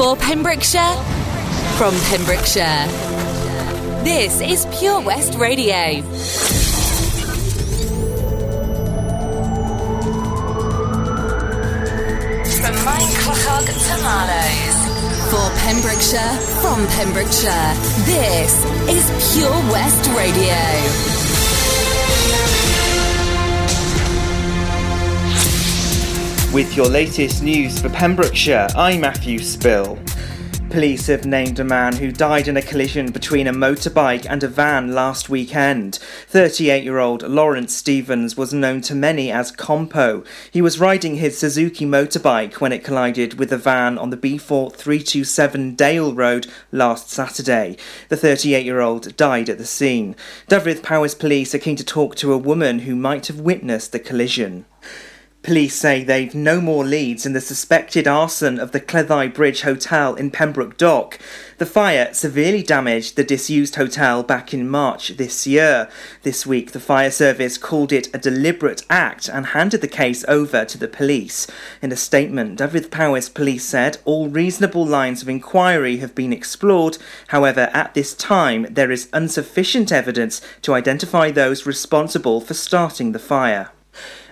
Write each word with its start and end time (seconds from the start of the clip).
For 0.00 0.16
Pembrokeshire, 0.16 0.96
from 1.76 1.94
Pembrokeshire. 2.08 2.86
This 4.02 4.40
is 4.40 4.64
Pure 4.78 5.02
West 5.02 5.34
Radio. 5.34 6.00
From 12.56 12.76
Minecraft 12.80 13.66
to 13.66 13.96
Marloes. 14.02 14.78
For 15.28 15.50
Pembrokeshire, 15.60 16.34
from 16.62 16.86
Pembrokeshire. 16.86 17.74
This 18.06 18.64
is 18.88 19.36
Pure 19.36 19.50
West 19.70 20.08
Radio. 20.16 21.29
With 26.52 26.76
your 26.76 26.88
latest 26.88 27.44
news 27.44 27.80
for 27.80 27.88
Pembrokeshire, 27.90 28.66
I'm 28.74 29.02
Matthew 29.02 29.38
Spill. 29.38 29.96
Police 30.68 31.06
have 31.06 31.24
named 31.24 31.60
a 31.60 31.64
man 31.64 31.94
who 31.94 32.10
died 32.10 32.48
in 32.48 32.56
a 32.56 32.62
collision 32.62 33.12
between 33.12 33.46
a 33.46 33.52
motorbike 33.52 34.26
and 34.28 34.42
a 34.42 34.48
van 34.48 34.92
last 34.92 35.28
weekend. 35.28 36.00
38 36.26 36.82
year 36.82 36.98
old 36.98 37.22
Lawrence 37.22 37.72
Stevens 37.72 38.36
was 38.36 38.52
known 38.52 38.80
to 38.80 38.96
many 38.96 39.30
as 39.30 39.52
Compo. 39.52 40.24
He 40.50 40.60
was 40.60 40.80
riding 40.80 41.16
his 41.16 41.38
Suzuki 41.38 41.86
motorbike 41.86 42.54
when 42.54 42.72
it 42.72 42.82
collided 42.82 43.38
with 43.38 43.52
a 43.52 43.56
van 43.56 43.96
on 43.96 44.10
the 44.10 44.16
B4 44.16 44.74
327 44.74 45.76
Dale 45.76 46.12
Road 46.12 46.48
last 46.72 47.10
Saturday. 47.10 47.76
The 48.08 48.16
38 48.16 48.64
year 48.64 48.80
old 48.80 49.16
died 49.16 49.48
at 49.48 49.58
the 49.58 49.64
scene. 49.64 50.16
Dyfed 50.48 50.82
Powys 50.82 51.14
police 51.14 51.54
are 51.54 51.60
keen 51.60 51.76
to 51.76 51.84
talk 51.84 52.16
to 52.16 52.32
a 52.32 52.38
woman 52.38 52.80
who 52.80 52.96
might 52.96 53.28
have 53.28 53.38
witnessed 53.38 53.92
the 53.92 54.00
collision. 54.00 54.64
Police 55.42 55.74
say 55.74 56.04
they've 56.04 56.34
no 56.34 56.60
more 56.60 56.84
leads 56.84 57.24
in 57.24 57.32
the 57.32 57.40
suspected 57.40 58.06
arson 58.06 58.60
of 58.60 58.72
the 58.72 58.80
Cleddau 58.80 59.28
Bridge 59.28 59.62
Hotel 59.62 60.14
in 60.14 60.30
Pembroke 60.30 60.76
Dock. 60.76 61.18
The 61.56 61.64
fire 61.64 62.12
severely 62.12 62.62
damaged 62.62 63.16
the 63.16 63.24
disused 63.24 63.76
hotel 63.76 64.22
back 64.22 64.52
in 64.52 64.68
March 64.68 65.16
this 65.16 65.46
year. 65.46 65.88
This 66.24 66.44
week, 66.44 66.72
the 66.72 66.78
fire 66.78 67.10
service 67.10 67.56
called 67.56 67.90
it 67.90 68.14
a 68.14 68.18
deliberate 68.18 68.84
act 68.90 69.30
and 69.30 69.46
handed 69.46 69.80
the 69.80 69.88
case 69.88 70.26
over 70.28 70.66
to 70.66 70.76
the 70.76 70.88
police. 70.88 71.46
In 71.80 71.90
a 71.90 71.96
statement, 71.96 72.58
Dyfed-Powys 72.58 73.30
police 73.30 73.64
said 73.64 73.96
all 74.04 74.28
reasonable 74.28 74.84
lines 74.84 75.22
of 75.22 75.28
inquiry 75.30 75.96
have 75.96 76.14
been 76.14 76.34
explored. 76.34 76.98
However, 77.28 77.70
at 77.72 77.94
this 77.94 78.14
time, 78.14 78.66
there 78.68 78.90
is 78.90 79.08
insufficient 79.14 79.90
evidence 79.90 80.42
to 80.60 80.74
identify 80.74 81.30
those 81.30 81.64
responsible 81.64 82.42
for 82.42 82.52
starting 82.52 83.12
the 83.12 83.18
fire. 83.18 83.70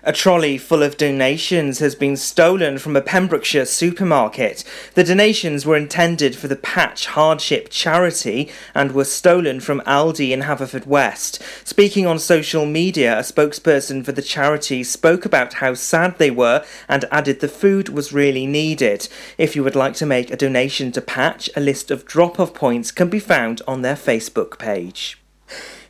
A 0.09 0.13
trolley 0.13 0.57
full 0.57 0.83
of 0.83 0.97
donations 0.97 1.81
has 1.81 1.95
been 1.95 2.17
stolen 2.17 2.79
from 2.79 2.97
a 2.97 3.03
Pembrokeshire 3.03 3.67
supermarket. 3.67 4.65
The 4.95 5.05
donations 5.05 5.67
were 5.67 5.77
intended 5.77 6.35
for 6.35 6.49
the 6.49 6.57
Patch 6.57 7.09
Hardship 7.09 7.69
charity 7.69 8.51
and 8.75 8.93
were 8.93 9.05
stolen 9.05 9.61
from 9.61 9.83
Aldi 9.83 10.31
in 10.31 10.41
Haverfordwest. 10.41 11.43
Speaking 11.63 12.07
on 12.07 12.19
social 12.19 12.65
media, 12.65 13.19
a 13.19 13.21
spokesperson 13.21 14.03
for 14.03 14.13
the 14.13 14.23
charity 14.23 14.83
spoke 14.83 15.27
about 15.27 15.53
how 15.53 15.75
sad 15.75 16.17
they 16.17 16.31
were 16.31 16.65
and 16.89 17.05
added 17.11 17.41
the 17.41 17.47
food 17.47 17.91
was 17.91 18.11
really 18.11 18.47
needed. 18.47 19.11
If 19.37 19.55
you 19.55 19.63
would 19.63 19.77
like 19.77 19.93
to 19.97 20.07
make 20.07 20.31
a 20.31 20.39
donation 20.39 20.91
to 20.93 21.03
Patch, 21.03 21.51
a 21.55 21.61
list 21.61 21.91
of 21.91 22.07
drop 22.07 22.41
off 22.41 22.55
points 22.55 22.93
can 22.93 23.11
be 23.11 23.21
found 23.21 23.61
on 23.69 23.83
their 23.83 23.95
Facebook 23.95 24.59
page. 24.59 25.18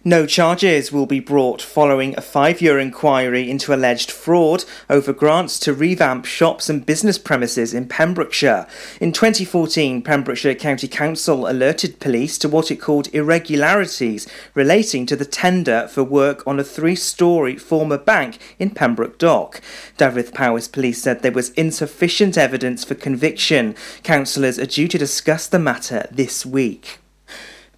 No 0.09 0.25
charges 0.25 0.91
will 0.91 1.05
be 1.05 1.20
brought 1.20 1.61
following 1.61 2.17
a 2.17 2.23
five 2.23 2.62
year 2.62 2.78
inquiry 2.78 3.51
into 3.51 3.75
alleged 3.75 4.11
fraud 4.11 4.65
over 4.89 5.12
grants 5.12 5.59
to 5.59 5.75
revamp 5.75 6.25
shops 6.25 6.70
and 6.70 6.87
business 6.87 7.19
premises 7.19 7.75
in 7.75 7.89
Pembrokeshire. 7.89 8.67
In 9.03 9.12
2014, 9.12 10.00
Pembrokeshire 10.00 10.55
County 10.55 10.89
Council 10.89 11.47
alerted 11.47 12.00
police 12.00 12.39
to 12.39 12.48
what 12.48 12.70
it 12.70 12.77
called 12.77 13.15
irregularities 13.15 14.27
relating 14.55 15.05
to 15.05 15.15
the 15.15 15.27
tender 15.27 15.87
for 15.89 16.05
work 16.05 16.43
on 16.47 16.59
a 16.59 16.65
three 16.65 16.97
story 16.97 17.59
former 17.59 17.99
bank 17.99 18.38
in 18.59 18.71
Pembroke 18.71 19.19
Dock. 19.19 19.60
Dyfed-Powys 19.99 20.69
police 20.69 21.03
said 21.03 21.21
there 21.21 21.33
was 21.33 21.50
insufficient 21.50 22.38
evidence 22.38 22.83
for 22.83 22.94
conviction. 22.94 23.75
Councillors 24.04 24.59
are 24.59 24.65
due 24.65 24.88
to 24.88 24.97
discuss 24.97 25.47
the 25.47 25.59
matter 25.59 26.09
this 26.10 26.47
week. 26.47 26.99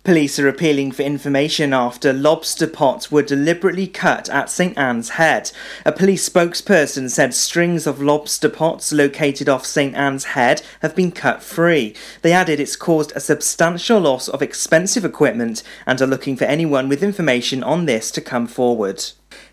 Police 0.03 0.39
are 0.39 0.49
appealing 0.49 0.93
for 0.93 1.03
information 1.03 1.75
after 1.75 2.11
lobster 2.15 2.67
pots 2.67 3.13
were 3.13 3.23
deliberately 3.23 3.87
cut 3.87 4.31
at 4.31 4.49
St 4.49 4.77
Anne's 4.79 5.11
Head. 5.11 5.53
A 5.85 5.93
police 5.93 6.27
spokesperson 6.27 7.11
said 7.11 7.35
strings 7.35 7.87
of 7.87 8.01
lobster 8.01 8.49
pots 8.49 8.93
located 8.93 9.47
off 9.47 9.67
St 9.67 9.95
Anne's 9.95 10.25
Head 10.25 10.63
have 10.81 10.97
been 10.97 11.13
cut 11.13 11.43
free. 11.43 11.95
They 12.23 12.33
added 12.33 12.61
it's 12.61 12.77
caused 12.77 13.13
a 13.15 13.21
substantial 13.21 14.01
loss 14.01 14.27
of 14.27 14.41
expensive 14.41 15.05
equipment 15.05 15.63
and 15.85 16.01
are 16.01 16.07
looking 16.07 16.35
for 16.35 16.45
anyone 16.45 16.89
with 16.89 17.03
information 17.03 17.63
on 17.63 17.85
this 17.85 18.11
to 18.13 18.23
come 18.23 18.47
forward. 18.47 19.05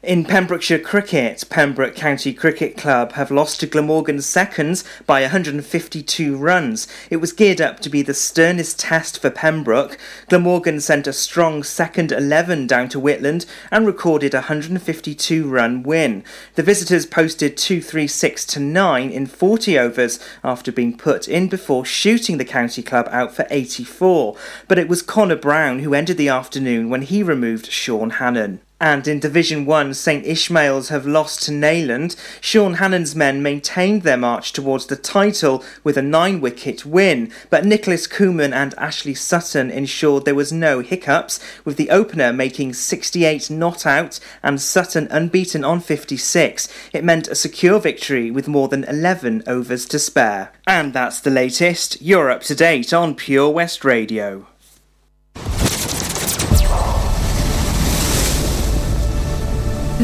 In 0.08 0.24
Pembrokeshire 0.24 0.80
cricket, 0.80 1.44
Pembroke 1.50 1.94
County 1.94 2.34
Cricket 2.34 2.78
Club 2.78 3.12
have 3.12 3.30
lost 3.30 3.60
to 3.60 3.68
Glamorgan 3.68 4.22
seconds 4.22 4.86
by 5.06 5.20
152 5.20 6.38
runs. 6.38 6.88
It 7.10 7.18
was 7.18 7.34
geared 7.34 7.60
up 7.60 7.82
to 7.82 7.90
be 7.90 8.02
the 8.02 8.14
sternest 8.14 8.80
test 8.80 9.22
for 9.22 9.30
Pembroke. 9.30 9.98
Glamorgan 10.30 10.80
sent 10.80 11.08
a 11.08 11.12
strong 11.12 11.62
second 11.62 12.14
11 12.14 12.68
down 12.68 12.88
to 12.88 13.02
Whitland 13.02 13.46
and 13.70 13.86
recorded 13.86 14.34
a 14.34 14.48
152 14.48 15.46
run 15.46 15.84
win. 15.84 16.24
The 16.56 16.64
visitors 16.64 17.06
posted 17.06 17.58
236 17.58 18.46
to 18.46 18.62
9 18.62 19.10
in 19.10 19.26
40 19.26 19.78
overs 19.78 20.22
after 20.42 20.72
being 20.72 20.98
put 20.98 21.28
in 21.28 21.50
before 21.50 21.84
shooting 21.84 22.38
the 22.38 22.46
county 22.46 22.82
club 22.82 23.10
out 23.12 23.36
for 23.36 23.46
84. 23.50 24.38
But 24.70 24.80
it 24.80 24.88
was 24.88 25.02
Connor 25.02 25.36
Brown 25.36 25.80
who 25.80 25.94
ended 25.94 26.16
the 26.16 26.30
afternoon 26.30 26.90
when 26.90 27.02
he 27.02 27.24
removed 27.24 27.70
Sean 27.70 28.12
Hannon. 28.12 28.62
And 28.80 29.08
in 29.08 29.20
Division 29.20 29.66
1, 29.66 29.96
St 29.96 30.24
Ishmael's 30.24 30.90
have 30.90 31.08
lost 31.08 31.42
to 31.44 31.52
Nayland. 31.52 32.16
Sean 32.40 32.76
Hannon's 32.76 33.16
men 33.16 33.42
maintained 33.42 34.04
their 34.04 34.18
march 34.18 34.54
towards 34.54 34.86
the 34.86 34.96
title 34.96 35.64
with 35.84 35.98
a 35.98 36.04
nine 36.04 36.42
wicket 36.42 36.86
win, 36.86 37.32
but 37.50 37.66
Nicholas 37.66 38.08
Cooman 38.08 38.54
and 38.54 38.76
Ashley 38.78 39.16
Sutton 39.16 39.72
ensured 39.72 40.26
there 40.26 40.36
was 40.36 40.52
no 40.52 40.82
hiccups, 40.82 41.40
with 41.66 41.78
the 41.78 41.90
opener 41.90 42.32
making 42.32 42.74
68 42.74 43.50
not 43.50 43.88
out 43.88 44.20
and 44.44 44.62
Sutton 44.62 45.08
unbeaten 45.10 45.64
on 45.64 45.80
56. 45.80 46.68
It 46.94 47.04
meant 47.04 47.28
a 47.28 47.36
secure 47.36 47.80
victory 47.80 48.30
with 48.30 48.48
more 48.48 48.68
than 48.68 48.84
11 48.84 49.44
overs 49.48 49.88
to 49.88 49.98
spare. 49.98 50.52
And 50.68 50.94
that's 50.94 51.20
the 51.20 51.32
latest. 51.32 52.00
You're 52.00 52.30
up 52.30 52.42
to 52.44 52.54
date 52.54 52.94
on 52.94 53.16
Pure 53.16 53.50
West 53.50 53.84
Radio. 53.84 54.46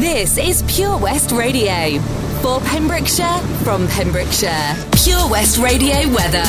This 0.04 0.36
is 0.36 0.62
Pure 0.68 0.98
West 0.98 1.32
Radio. 1.32 1.98
For 2.42 2.60
Pembrokeshire, 2.60 3.38
from 3.64 3.88
Pembrokeshire. 3.88 4.76
Pure 5.02 5.30
West 5.30 5.56
Radio 5.56 5.96
weather. 6.14 6.44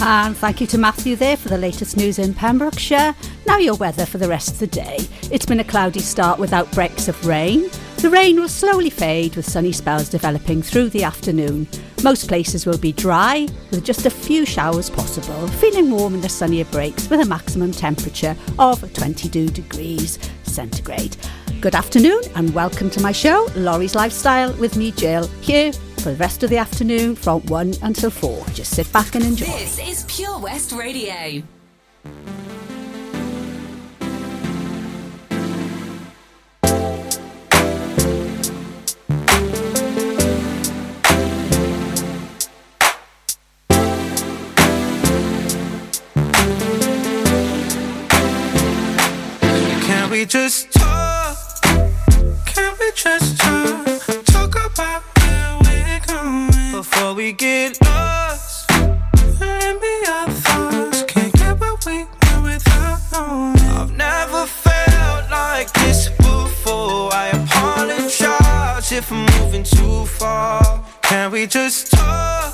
And 0.00 0.36
thank 0.36 0.60
you 0.60 0.66
to 0.66 0.76
Matthew 0.76 1.14
there 1.14 1.36
for 1.36 1.50
the 1.50 1.56
latest 1.56 1.96
news 1.96 2.18
in 2.18 2.34
Pembrokeshire. 2.34 3.14
Now, 3.46 3.58
your 3.58 3.76
weather 3.76 4.04
for 4.04 4.18
the 4.18 4.28
rest 4.28 4.50
of 4.50 4.58
the 4.58 4.66
day. 4.66 4.98
It's 5.30 5.46
been 5.46 5.60
a 5.60 5.64
cloudy 5.64 6.00
start 6.00 6.40
with 6.40 6.52
outbreaks 6.52 7.06
of 7.06 7.24
rain. 7.24 7.70
The 7.98 8.10
rain 8.10 8.40
will 8.40 8.48
slowly 8.48 8.90
fade 8.90 9.36
with 9.36 9.48
sunny 9.48 9.70
spells 9.70 10.08
developing 10.08 10.60
through 10.60 10.88
the 10.88 11.04
afternoon. 11.04 11.68
Most 12.02 12.26
places 12.26 12.66
will 12.66 12.78
be 12.78 12.90
dry 12.90 13.46
with 13.70 13.84
just 13.84 14.04
a 14.04 14.10
few 14.10 14.44
showers 14.44 14.90
possible, 14.90 15.46
feeling 15.46 15.92
warm 15.92 16.14
in 16.14 16.20
the 16.22 16.28
sunnier 16.28 16.64
breaks 16.64 17.08
with 17.08 17.20
a 17.20 17.24
maximum 17.24 17.70
temperature 17.70 18.36
of 18.58 18.80
22 18.94 19.48
degrees 19.50 20.18
centigrade. 20.42 21.16
Good 21.60 21.74
afternoon 21.74 22.20
and 22.36 22.54
welcome 22.54 22.88
to 22.90 23.00
my 23.00 23.10
show, 23.10 23.48
Lawrie's 23.56 23.96
Lifestyle, 23.96 24.52
with 24.58 24.76
me, 24.76 24.92
Jill, 24.92 25.26
here 25.40 25.72
for 25.72 26.12
the 26.12 26.16
rest 26.16 26.44
of 26.44 26.50
the 26.50 26.56
afternoon 26.56 27.16
from 27.16 27.40
1 27.46 27.74
until 27.82 28.10
4. 28.10 28.46
Just 28.54 28.76
sit 28.76 28.92
back 28.92 29.16
and 29.16 29.24
enjoy. 29.24 29.46
This 29.46 29.80
is 29.80 30.04
Pure 30.06 30.38
West 30.38 30.70
Radio. 30.70 31.42
Can 49.82 50.10
we 50.12 50.24
just 50.24 50.70
talk? 50.72 50.97
just 52.98 53.38
trying 53.38 53.84
to 53.84 54.22
talk 54.24 54.56
about 54.56 55.02
where 55.18 55.58
we're 55.62 56.00
going 56.04 56.72
before 56.72 57.14
we 57.14 57.32
get 57.32 57.80
lost. 57.84 58.68
And 59.40 59.80
be 59.80 59.94
our 60.08 60.28
thoughts, 60.28 61.04
can't 61.04 61.32
get 61.34 61.60
where 61.60 61.76
we 61.86 62.04
want 62.04 62.42
without 62.42 62.98
knowing. 63.12 63.56
I've 63.78 63.92
never 63.92 64.46
felt 64.46 65.30
like 65.30 65.72
this 65.74 66.08
before. 66.08 67.14
I 67.14 67.28
apologize 67.28 68.90
if 68.90 69.12
I'm 69.12 69.26
moving 69.38 69.62
too 69.62 70.04
far. 70.04 70.84
Can 71.02 71.30
we 71.30 71.46
just 71.46 71.92
talk? 71.92 72.52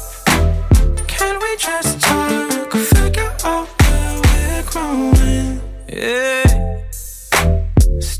Can 1.08 1.40
we 1.40 1.56
just 1.56 2.02
talk? 2.02 2.70
Figure 2.70 3.34
out 3.44 3.66
where 3.80 4.20
we're 4.20 4.62
growing. 4.70 5.60
Yeah 5.88 6.43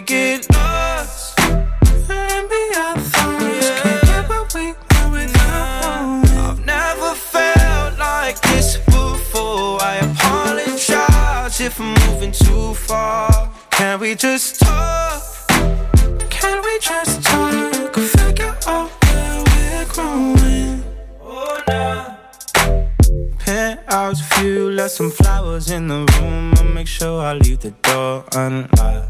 We 0.00 0.06
get 0.06 0.46
lost. 0.52 1.38
And 1.38 2.48
be 2.48 2.62
our 2.76 2.96
thoughts. 2.96 3.80
Can't 3.82 4.02
get 4.02 4.28
what 4.28 4.54
we 4.54 4.72
want 4.72 5.12
without 5.12 5.82
one. 5.84 6.38
I've 6.38 6.64
never 6.64 7.14
felt 7.14 7.98
like 7.98 8.40
this 8.42 8.78
before. 8.86 9.82
I 9.82 9.96
apologize 10.10 11.60
if 11.60 11.78
I'm 11.80 11.94
moving 12.06 12.32
too 12.32 12.74
far. 12.74 13.52
Can 13.70 14.00
we 14.00 14.14
just 14.14 14.60
talk? 14.60 15.22
Can 16.30 16.62
we 16.62 16.78
just 16.80 17.22
talk? 17.22 17.94
Figure 17.94 18.56
out 18.66 18.90
where 19.04 19.44
we're 19.50 19.86
growing. 19.92 20.82
Oh, 21.22 21.62
nah. 21.68 22.16
Penthouse 23.38 24.20
view, 24.34 24.70
left 24.70 24.94
some 24.94 25.10
flowers 25.10 25.70
in 25.70 25.88
the 25.88 26.06
room. 26.12 26.54
I'll 26.56 26.64
make 26.64 26.86
sure 26.86 27.20
I 27.22 27.34
leave 27.34 27.60
the 27.60 27.72
door 27.82 28.24
unlocked. 28.34 29.09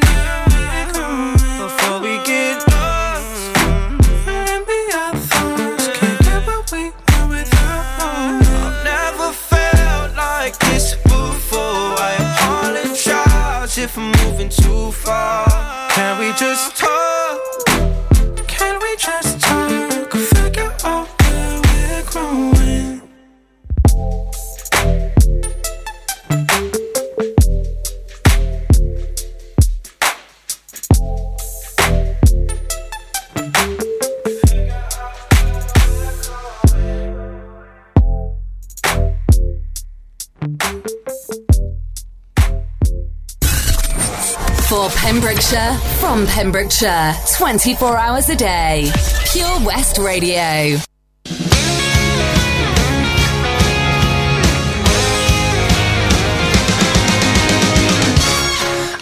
far. 14.91 15.89
Can 15.89 16.19
we 16.19 16.31
just 16.33 16.70
Pembrokeshire, 45.11 45.73
from 45.99 46.25
Pembrokeshire, 46.25 47.13
24 47.37 47.97
hours 47.97 48.29
a 48.29 48.35
day. 48.37 48.89
Pure 49.29 49.59
West 49.65 49.97
Radio. 49.97 50.79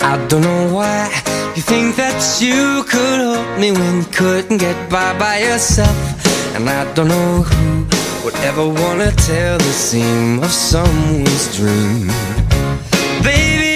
I 0.02 0.26
don't 0.28 0.42
know 0.42 0.74
why 0.74 1.12
you 1.56 1.62
think 1.62 1.96
that 1.98 2.40
you 2.42 2.84
could 2.86 3.20
help 3.20 3.60
me 3.60 3.72
when 3.72 3.98
you 3.98 4.06
couldn't 4.06 4.58
get 4.58 4.90
by 4.90 5.16
by 5.20 5.38
yourself. 5.38 5.96
And 6.56 6.68
I 6.68 6.92
don't 6.96 7.10
know 7.10 7.44
who 7.44 7.86
would 8.26 8.36
ever 8.38 8.68
wanna 8.68 9.12
tell 9.12 9.60
the 9.60 9.74
seam 9.74 10.42
of 10.42 10.50
someone's 10.50 11.56
dream. 11.56 12.08
Baby. 13.24 13.69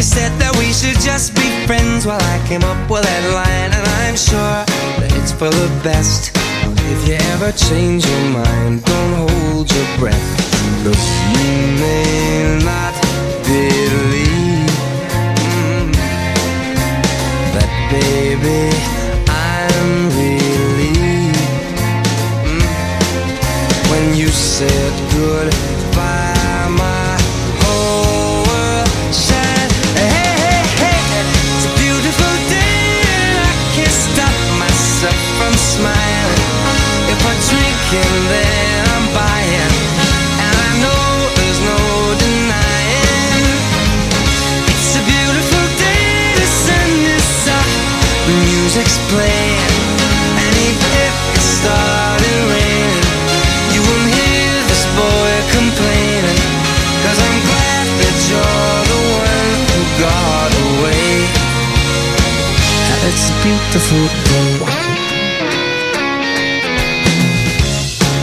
You 0.00 0.04
said 0.04 0.32
that 0.40 0.56
we 0.56 0.72
should 0.72 0.96
just 1.04 1.36
be 1.36 1.44
friends 1.68 2.06
while 2.06 2.24
I 2.32 2.40
came 2.48 2.64
up 2.64 2.80
with 2.88 3.04
that 3.04 3.24
line, 3.36 3.68
and 3.68 3.84
I'm 4.00 4.16
sure 4.16 4.64
that 4.96 5.12
it's 5.20 5.28
for 5.30 5.52
the 5.52 5.68
best. 5.84 6.32
If 6.88 7.04
you 7.04 7.20
ever 7.36 7.52
change 7.52 8.08
your 8.08 8.24
mind, 8.32 8.80
don't 8.80 9.28
hold 9.28 9.68
your 9.68 9.88
breath. 10.00 10.28
Cause 10.80 11.04
you 11.36 11.52
may 11.84 12.64
not 12.64 12.96
believe 13.44 14.72
mm, 15.36 15.92
that, 17.52 17.68
baby, 17.92 18.72
I'm 19.28 20.08
relieved 20.16 21.44
mm, 22.48 22.64
when 23.92 24.16
you 24.16 24.32
said 24.32 24.92
goodbye. 25.12 25.69
It's 63.10 63.26
a 63.28 63.34
beautiful 63.42 64.04
day. 64.30 64.50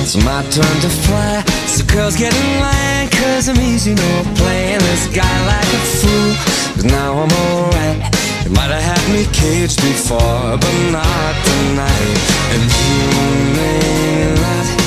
It's 0.02 0.16
my 0.24 0.42
turn 0.56 0.78
to 0.86 0.90
fly. 1.04 1.44
So 1.68 1.84
girls 1.84 2.16
get 2.16 2.34
in 2.34 2.62
line, 2.62 3.10
cause 3.10 3.50
I'm 3.50 3.60
easy, 3.60 3.94
no 3.96 4.24
playing 4.36 4.80
this 4.80 5.08
guy 5.08 5.36
like 5.52 5.72
a 5.80 5.84
fool. 6.00 6.32
But 6.78 6.86
now 6.86 7.20
I'm 7.20 7.34
alright. 7.44 8.00
You 8.46 8.52
might 8.52 8.72
have 8.72 8.86
had 8.92 9.04
me 9.12 9.26
caged 9.34 9.82
before, 9.82 10.56
but 10.64 10.76
not 10.96 11.34
tonight. 11.48 12.18
And 12.54 12.64
you 12.80 12.96
may 13.60 14.36
not 14.40 14.87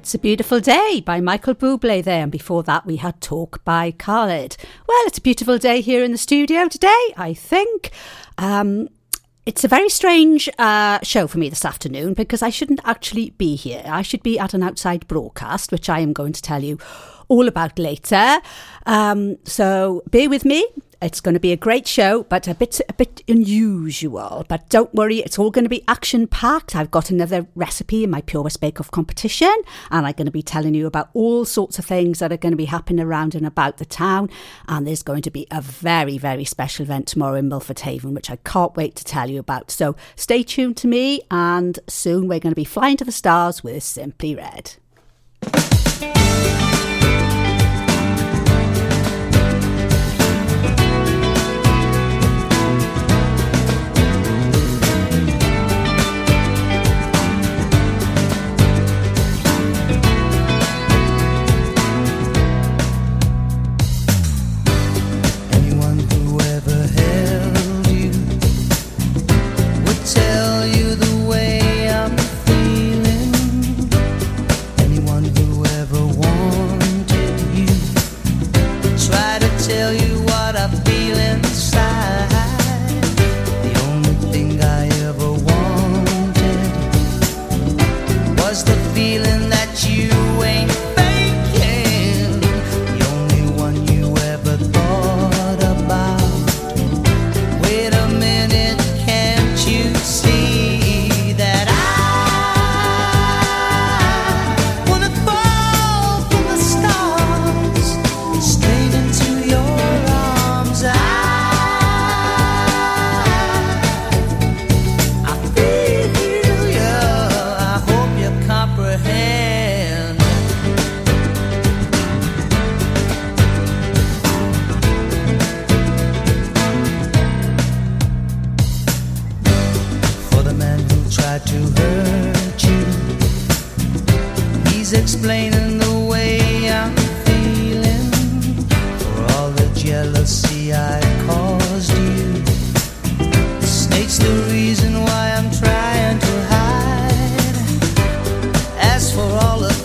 It's 0.00 0.14
a 0.14 0.18
Beautiful 0.18 0.60
Day 0.60 1.02
by 1.04 1.20
Michael 1.20 1.54
Bublé 1.54 2.02
there, 2.02 2.22
and 2.22 2.32
before 2.32 2.62
that 2.62 2.86
we 2.86 2.96
had 2.96 3.20
Talk 3.20 3.62
by 3.66 3.90
Khalid. 3.90 4.56
Well, 4.88 5.02
it's 5.04 5.18
a 5.18 5.20
beautiful 5.20 5.58
day 5.58 5.82
here 5.82 6.02
in 6.02 6.10
the 6.10 6.16
studio 6.16 6.68
today, 6.68 7.12
I 7.18 7.34
think. 7.34 7.90
Um, 8.38 8.88
it's 9.44 9.62
a 9.62 9.68
very 9.68 9.90
strange 9.90 10.48
uh, 10.58 11.00
show 11.02 11.26
for 11.26 11.36
me 11.36 11.50
this 11.50 11.66
afternoon 11.66 12.14
because 12.14 12.40
I 12.40 12.48
shouldn't 12.48 12.80
actually 12.82 13.34
be 13.36 13.56
here. 13.56 13.82
I 13.84 14.00
should 14.00 14.22
be 14.22 14.38
at 14.38 14.54
an 14.54 14.62
outside 14.62 15.06
broadcast, 15.06 15.70
which 15.70 15.90
I 15.90 16.00
am 16.00 16.14
going 16.14 16.32
to 16.32 16.40
tell 16.40 16.64
you 16.64 16.78
all 17.28 17.46
about 17.46 17.78
later. 17.78 18.38
Um, 18.86 19.36
so 19.44 20.02
bear 20.10 20.30
with 20.30 20.46
me. 20.46 20.66
It's 21.02 21.22
going 21.22 21.32
to 21.32 21.40
be 21.40 21.52
a 21.52 21.56
great 21.56 21.88
show, 21.88 22.24
but 22.24 22.46
a 22.46 22.54
bit 22.54 22.78
a 22.86 22.92
bit 22.92 23.22
unusual. 23.26 24.44
But 24.48 24.68
don't 24.68 24.92
worry, 24.94 25.20
it's 25.20 25.38
all 25.38 25.50
going 25.50 25.64
to 25.64 25.70
be 25.70 25.82
action 25.88 26.26
packed. 26.26 26.76
I've 26.76 26.90
got 26.90 27.08
another 27.08 27.46
recipe 27.54 28.04
in 28.04 28.10
my 28.10 28.20
Pure 28.20 28.42
West 28.42 28.60
Bake 28.60 28.80
Off 28.80 28.90
competition, 28.90 29.54
and 29.90 30.06
I'm 30.06 30.12
going 30.12 30.26
to 30.26 30.30
be 30.30 30.42
telling 30.42 30.74
you 30.74 30.86
about 30.86 31.08
all 31.14 31.46
sorts 31.46 31.78
of 31.78 31.86
things 31.86 32.18
that 32.18 32.32
are 32.32 32.36
going 32.36 32.52
to 32.52 32.56
be 32.56 32.66
happening 32.66 33.04
around 33.04 33.34
and 33.34 33.46
about 33.46 33.78
the 33.78 33.86
town. 33.86 34.28
And 34.68 34.86
there's 34.86 35.02
going 35.02 35.22
to 35.22 35.30
be 35.30 35.46
a 35.50 35.62
very 35.62 36.18
very 36.18 36.44
special 36.44 36.84
event 36.84 37.06
tomorrow 37.06 37.36
in 37.36 37.48
Milford 37.48 37.80
Haven, 37.80 38.12
which 38.12 38.30
I 38.30 38.36
can't 38.36 38.76
wait 38.76 38.94
to 38.96 39.04
tell 39.04 39.30
you 39.30 39.40
about. 39.40 39.70
So 39.70 39.96
stay 40.16 40.42
tuned 40.42 40.76
to 40.78 40.86
me, 40.86 41.22
and 41.30 41.78
soon 41.88 42.28
we're 42.28 42.40
going 42.40 42.52
to 42.52 42.54
be 42.54 42.64
flying 42.64 42.98
to 42.98 43.06
the 43.06 43.12
stars 43.12 43.64
with 43.64 43.82
Simply 43.82 44.34
Red. 44.34 44.76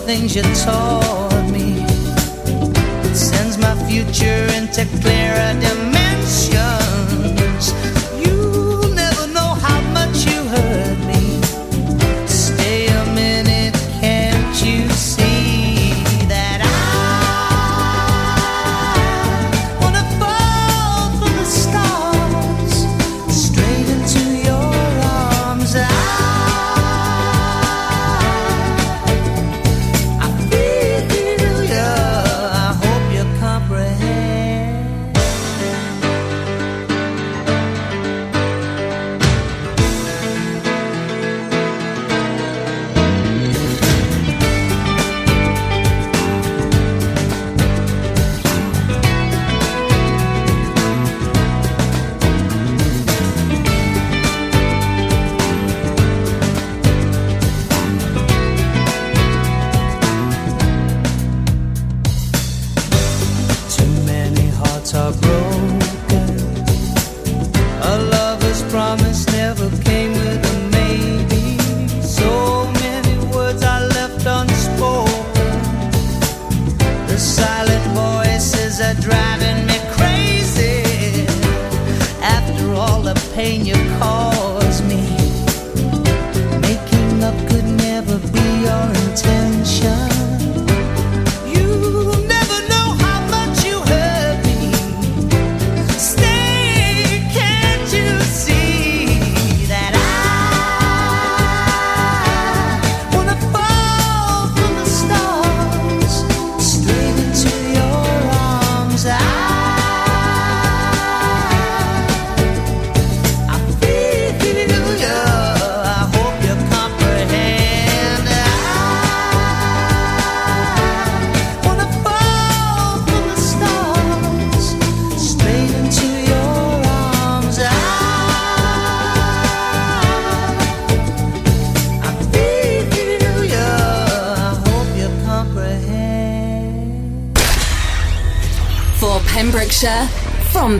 Things 0.06 0.36
you 0.36 0.42
taught 0.64 1.50
me, 1.50 1.82
it 3.10 3.16
sends 3.16 3.58
my 3.58 3.74
future 3.88 4.46
into 4.54 4.86
clearer 5.00 5.52
dimensions. 5.60 6.75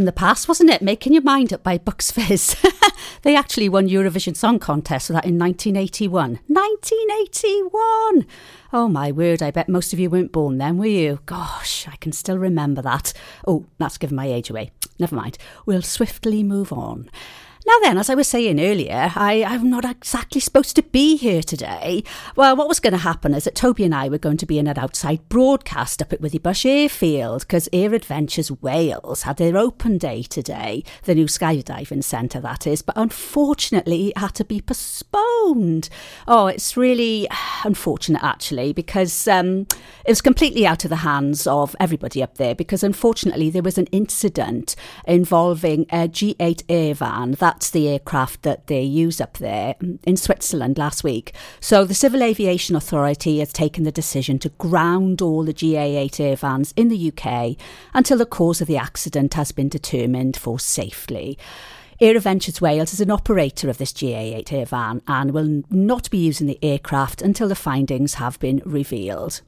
From 0.00 0.06
the 0.06 0.12
past, 0.12 0.48
wasn't 0.48 0.70
it? 0.70 0.80
Making 0.80 1.12
Your 1.12 1.20
Mind 1.20 1.52
Up 1.52 1.62
by 1.62 1.76
Bucks 1.76 2.10
Fizz. 2.10 2.56
they 3.22 3.36
actually 3.36 3.68
won 3.68 3.86
Eurovision 3.86 4.34
Song 4.34 4.58
Contest 4.58 5.08
for 5.08 5.12
that 5.12 5.26
in 5.26 5.38
1981. 5.38 6.40
1981! 6.46 8.26
Oh 8.72 8.88
my 8.88 9.12
word, 9.12 9.42
I 9.42 9.50
bet 9.50 9.68
most 9.68 9.92
of 9.92 9.98
you 9.98 10.08
weren't 10.08 10.32
born 10.32 10.56
then, 10.56 10.78
were 10.78 10.86
you? 10.86 11.20
Gosh, 11.26 11.86
I 11.86 11.96
can 11.96 12.12
still 12.12 12.38
remember 12.38 12.80
that. 12.80 13.12
Oh, 13.46 13.66
that's 13.76 13.98
giving 13.98 14.16
my 14.16 14.24
age 14.24 14.48
away. 14.48 14.70
Never 14.98 15.16
mind. 15.16 15.36
We'll 15.66 15.82
swiftly 15.82 16.42
move 16.42 16.72
on. 16.72 17.10
Now 17.66 17.78
then, 17.82 17.98
as 17.98 18.08
I 18.08 18.14
was 18.14 18.26
saying 18.26 18.58
earlier, 18.58 19.12
I, 19.14 19.44
I'm 19.44 19.68
not 19.68 19.84
exactly 19.84 20.40
supposed 20.40 20.76
to 20.76 20.82
be 20.82 21.16
here 21.16 21.42
today. 21.42 22.02
Well, 22.34 22.56
what 22.56 22.68
was 22.68 22.80
going 22.80 22.94
to 22.94 22.98
happen 22.98 23.34
is 23.34 23.44
that 23.44 23.54
Toby 23.54 23.84
and 23.84 23.94
I 23.94 24.08
were 24.08 24.18
going 24.18 24.38
to 24.38 24.46
be 24.46 24.58
in 24.58 24.66
an 24.66 24.78
outside 24.78 25.28
broadcast 25.28 26.00
up 26.00 26.12
at 26.12 26.22
Withybush 26.22 26.64
Airfield 26.64 27.42
because 27.42 27.68
Air 27.70 27.92
Adventures 27.92 28.50
Wales 28.50 29.22
had 29.22 29.36
their 29.36 29.58
open 29.58 29.98
day 29.98 30.22
today, 30.22 30.82
the 31.04 31.14
new 31.14 31.26
skydiving 31.26 32.02
centre 32.02 32.40
that 32.40 32.66
is, 32.66 32.80
but 32.80 32.96
unfortunately 32.96 34.08
it 34.08 34.18
had 34.18 34.34
to 34.36 34.44
be 34.44 34.62
postponed. 34.62 35.90
Oh, 36.26 36.46
it's 36.46 36.78
really 36.78 37.28
unfortunate 37.64 38.24
actually 38.24 38.72
because 38.72 39.28
um, 39.28 39.66
it 40.06 40.08
was 40.10 40.22
completely 40.22 40.66
out 40.66 40.84
of 40.84 40.90
the 40.90 40.96
hands 40.96 41.46
of 41.46 41.76
everybody 41.78 42.22
up 42.22 42.38
there 42.38 42.54
because 42.54 42.82
unfortunately 42.82 43.50
there 43.50 43.62
was 43.62 43.76
an 43.76 43.86
incident 43.86 44.76
involving 45.06 45.82
a 45.90 46.08
G8 46.08 46.64
Airvan. 46.64 47.36
That's 47.50 47.70
the 47.70 47.88
aircraft 47.88 48.42
that 48.42 48.68
they 48.68 48.82
use 48.82 49.20
up 49.20 49.38
there 49.38 49.74
in 50.04 50.16
Switzerland 50.16 50.78
last 50.78 51.02
week. 51.02 51.34
So 51.58 51.84
the 51.84 51.94
Civil 51.94 52.22
Aviation 52.22 52.76
Authority 52.76 53.40
has 53.40 53.52
taken 53.52 53.82
the 53.82 53.90
decision 53.90 54.38
to 54.38 54.50
ground 54.50 55.20
all 55.20 55.42
the 55.42 55.52
GA8 55.52 56.20
air 56.20 56.36
vans 56.36 56.72
in 56.76 56.86
the 56.86 57.12
UK 57.12 57.56
until 57.92 58.18
the 58.18 58.24
cause 58.24 58.60
of 58.60 58.68
the 58.68 58.76
accident 58.76 59.34
has 59.34 59.50
been 59.50 59.68
determined 59.68 60.36
for 60.36 60.60
safely. 60.60 61.36
Air 62.00 62.16
Adventures 62.16 62.60
Wales 62.60 62.92
is 62.92 63.00
an 63.00 63.10
operator 63.10 63.68
of 63.68 63.78
this 63.78 63.92
GA8 63.92 64.52
air 64.52 64.66
van 64.66 65.02
and 65.08 65.32
will 65.32 65.64
not 65.70 66.08
be 66.08 66.18
using 66.18 66.46
the 66.46 66.62
aircraft 66.62 67.20
until 67.20 67.48
the 67.48 67.56
findings 67.56 68.14
have 68.14 68.38
been 68.38 68.62
revealed. 68.64 69.40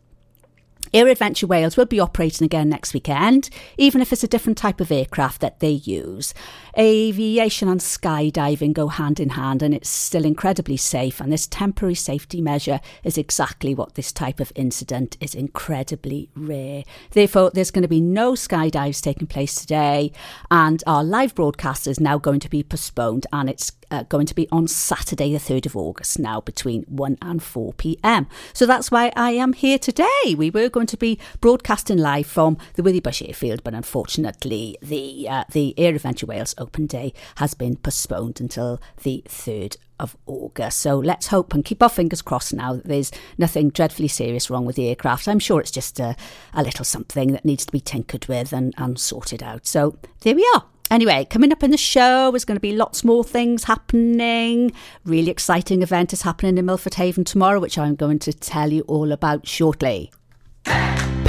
Air 0.95 1.09
Adventure 1.09 1.47
Wales 1.47 1.77
will 1.77 1.87
be 1.87 2.01
operating 2.01 2.45
again 2.45 2.69
next 2.69 2.93
weekend, 2.93 3.49
even 3.79 4.03
if 4.03 4.13
it's 4.13 4.25
a 4.25 4.29
different 4.29 4.59
type 4.59 4.79
of 4.81 4.93
aircraft 4.93 5.41
that 5.41 5.61
they 5.61 5.71
use. 5.71 6.35
Aviation 6.79 7.69
and 7.69 7.81
skydiving 7.81 8.75
go 8.75 8.89
hand 8.89 9.19
in 9.19 9.31
hand, 9.31 9.63
and 9.63 9.73
it's 9.73 9.89
still 9.89 10.27
incredibly 10.27 10.77
safe. 10.77 11.19
And 11.19 11.33
this 11.33 11.47
temporary 11.47 11.95
safety 11.95 12.43
measure 12.43 12.81
is 13.05 13.17
exactly 13.17 13.75
what 13.75 13.95
this 13.95 14.13
type 14.13 14.39
of 14.39 14.53
incident 14.55 15.17
is 15.21 15.35
incredibly 15.35 16.29
rare. 16.37 16.83
Therefore, 17.11 17.51
there's 17.51 17.71
going 17.71 17.83
to 17.83 17.89
be 17.89 18.01
no 18.01 18.33
skydives 18.33 19.01
taking 19.01 19.27
place 19.27 19.55
today, 19.55 20.13
and 20.51 20.83
our 20.87 21.03
live 21.03 21.35
broadcast 21.35 21.87
is 21.87 22.01
now 22.01 22.19
going 22.19 22.41
to 22.41 22.51
be 22.51 22.63
postponed, 22.63 23.27
and 23.33 23.49
it's 23.49 23.73
uh, 23.93 24.03
going 24.05 24.27
to 24.27 24.35
be 24.35 24.49
on 24.51 24.67
Saturday, 24.67 25.33
the 25.33 25.39
3rd 25.39 25.67
of 25.67 25.77
August, 25.77 26.19
now 26.19 26.41
between 26.41 26.83
1 26.85 27.19
and 27.21 27.43
4 27.43 27.75
pm. 27.75 28.27
So 28.55 28.67
that's 28.67 28.91
why 28.91 29.13
I 29.15 29.33
am 29.33 29.53
here 29.53 29.79
today. 29.79 30.35
We 30.37 30.51
were 30.51 30.69
going 30.69 30.87
to 30.89 30.97
be 30.97 31.19
broadcasting 31.41 31.99
live 31.99 32.27
from 32.27 32.57
the 32.75 32.83
Withybush 32.83 33.27
Airfield, 33.27 33.63
but 33.63 33.75
unfortunately, 33.75 34.79
the, 34.83 35.29
uh, 35.29 35.45
the 35.53 35.79
Air 35.79 35.95
Adventure 35.95 36.27
Wales 36.27 36.55
Open 36.57 36.87
Day 36.87 37.13
has 37.37 37.55
been 37.55 37.77
postponed 37.77 38.41
until 38.41 38.81
the 39.03 39.23
3rd 39.29 39.77
of 40.01 40.17
August. 40.27 40.81
So 40.81 40.99
let's 40.99 41.29
hope 41.29 41.55
and 41.55 41.65
keep 41.65 41.83
our 41.83 41.89
fingers 41.89 42.23
crossed 42.23 42.55
now 42.55 42.73
that 42.75 42.85
there's 42.85 43.13
nothing 43.39 43.71
dreadfully 43.71 44.09
serious 44.09 44.51
wrong 44.51 44.65
with 44.65 44.77
the 44.77 44.89
aircraft. 44.89 45.29
I'm 45.29 45.39
sure 45.39 45.61
it's 45.61 45.71
just 45.71 46.01
a, 46.01 46.17
a 46.55 46.63
little 46.63 46.85
something 46.85 47.33
that 47.33 47.45
needs 47.45 47.67
to 47.67 47.73
be 47.73 47.81
tinkered 47.81 48.27
with 48.27 48.53
and, 48.53 48.75
and 48.79 48.99
sorted 48.99 49.43
out. 49.43 49.67
So 49.67 49.99
there 50.23 50.35
we 50.35 50.49
are. 50.55 50.65
Anyway, 50.93 51.27
coming 51.31 51.51
up 51.51 51.63
in 51.63 51.71
the 51.71 51.79
show 51.79 52.35
is 52.35 52.45
going 52.45 52.57
to 52.57 52.61
be 52.61 52.77
lots 52.77 53.03
more 53.03 53.25
things 53.25 53.65
happening. 53.65 54.71
Really 55.07 55.31
exciting 55.31 55.81
event 55.81 56.13
is 56.13 56.21
happening 56.21 56.59
in 56.59 56.67
Milford 56.67 56.97
Haven 56.97 57.25
tomorrow, 57.25 57.61
which 57.61 57.79
I'm 57.79 57.95
going 57.95 58.19
to 58.19 58.33
tell 58.35 58.71
you 58.71 58.83
all 58.83 59.11
about 59.11 59.49
shortly. 59.49 60.13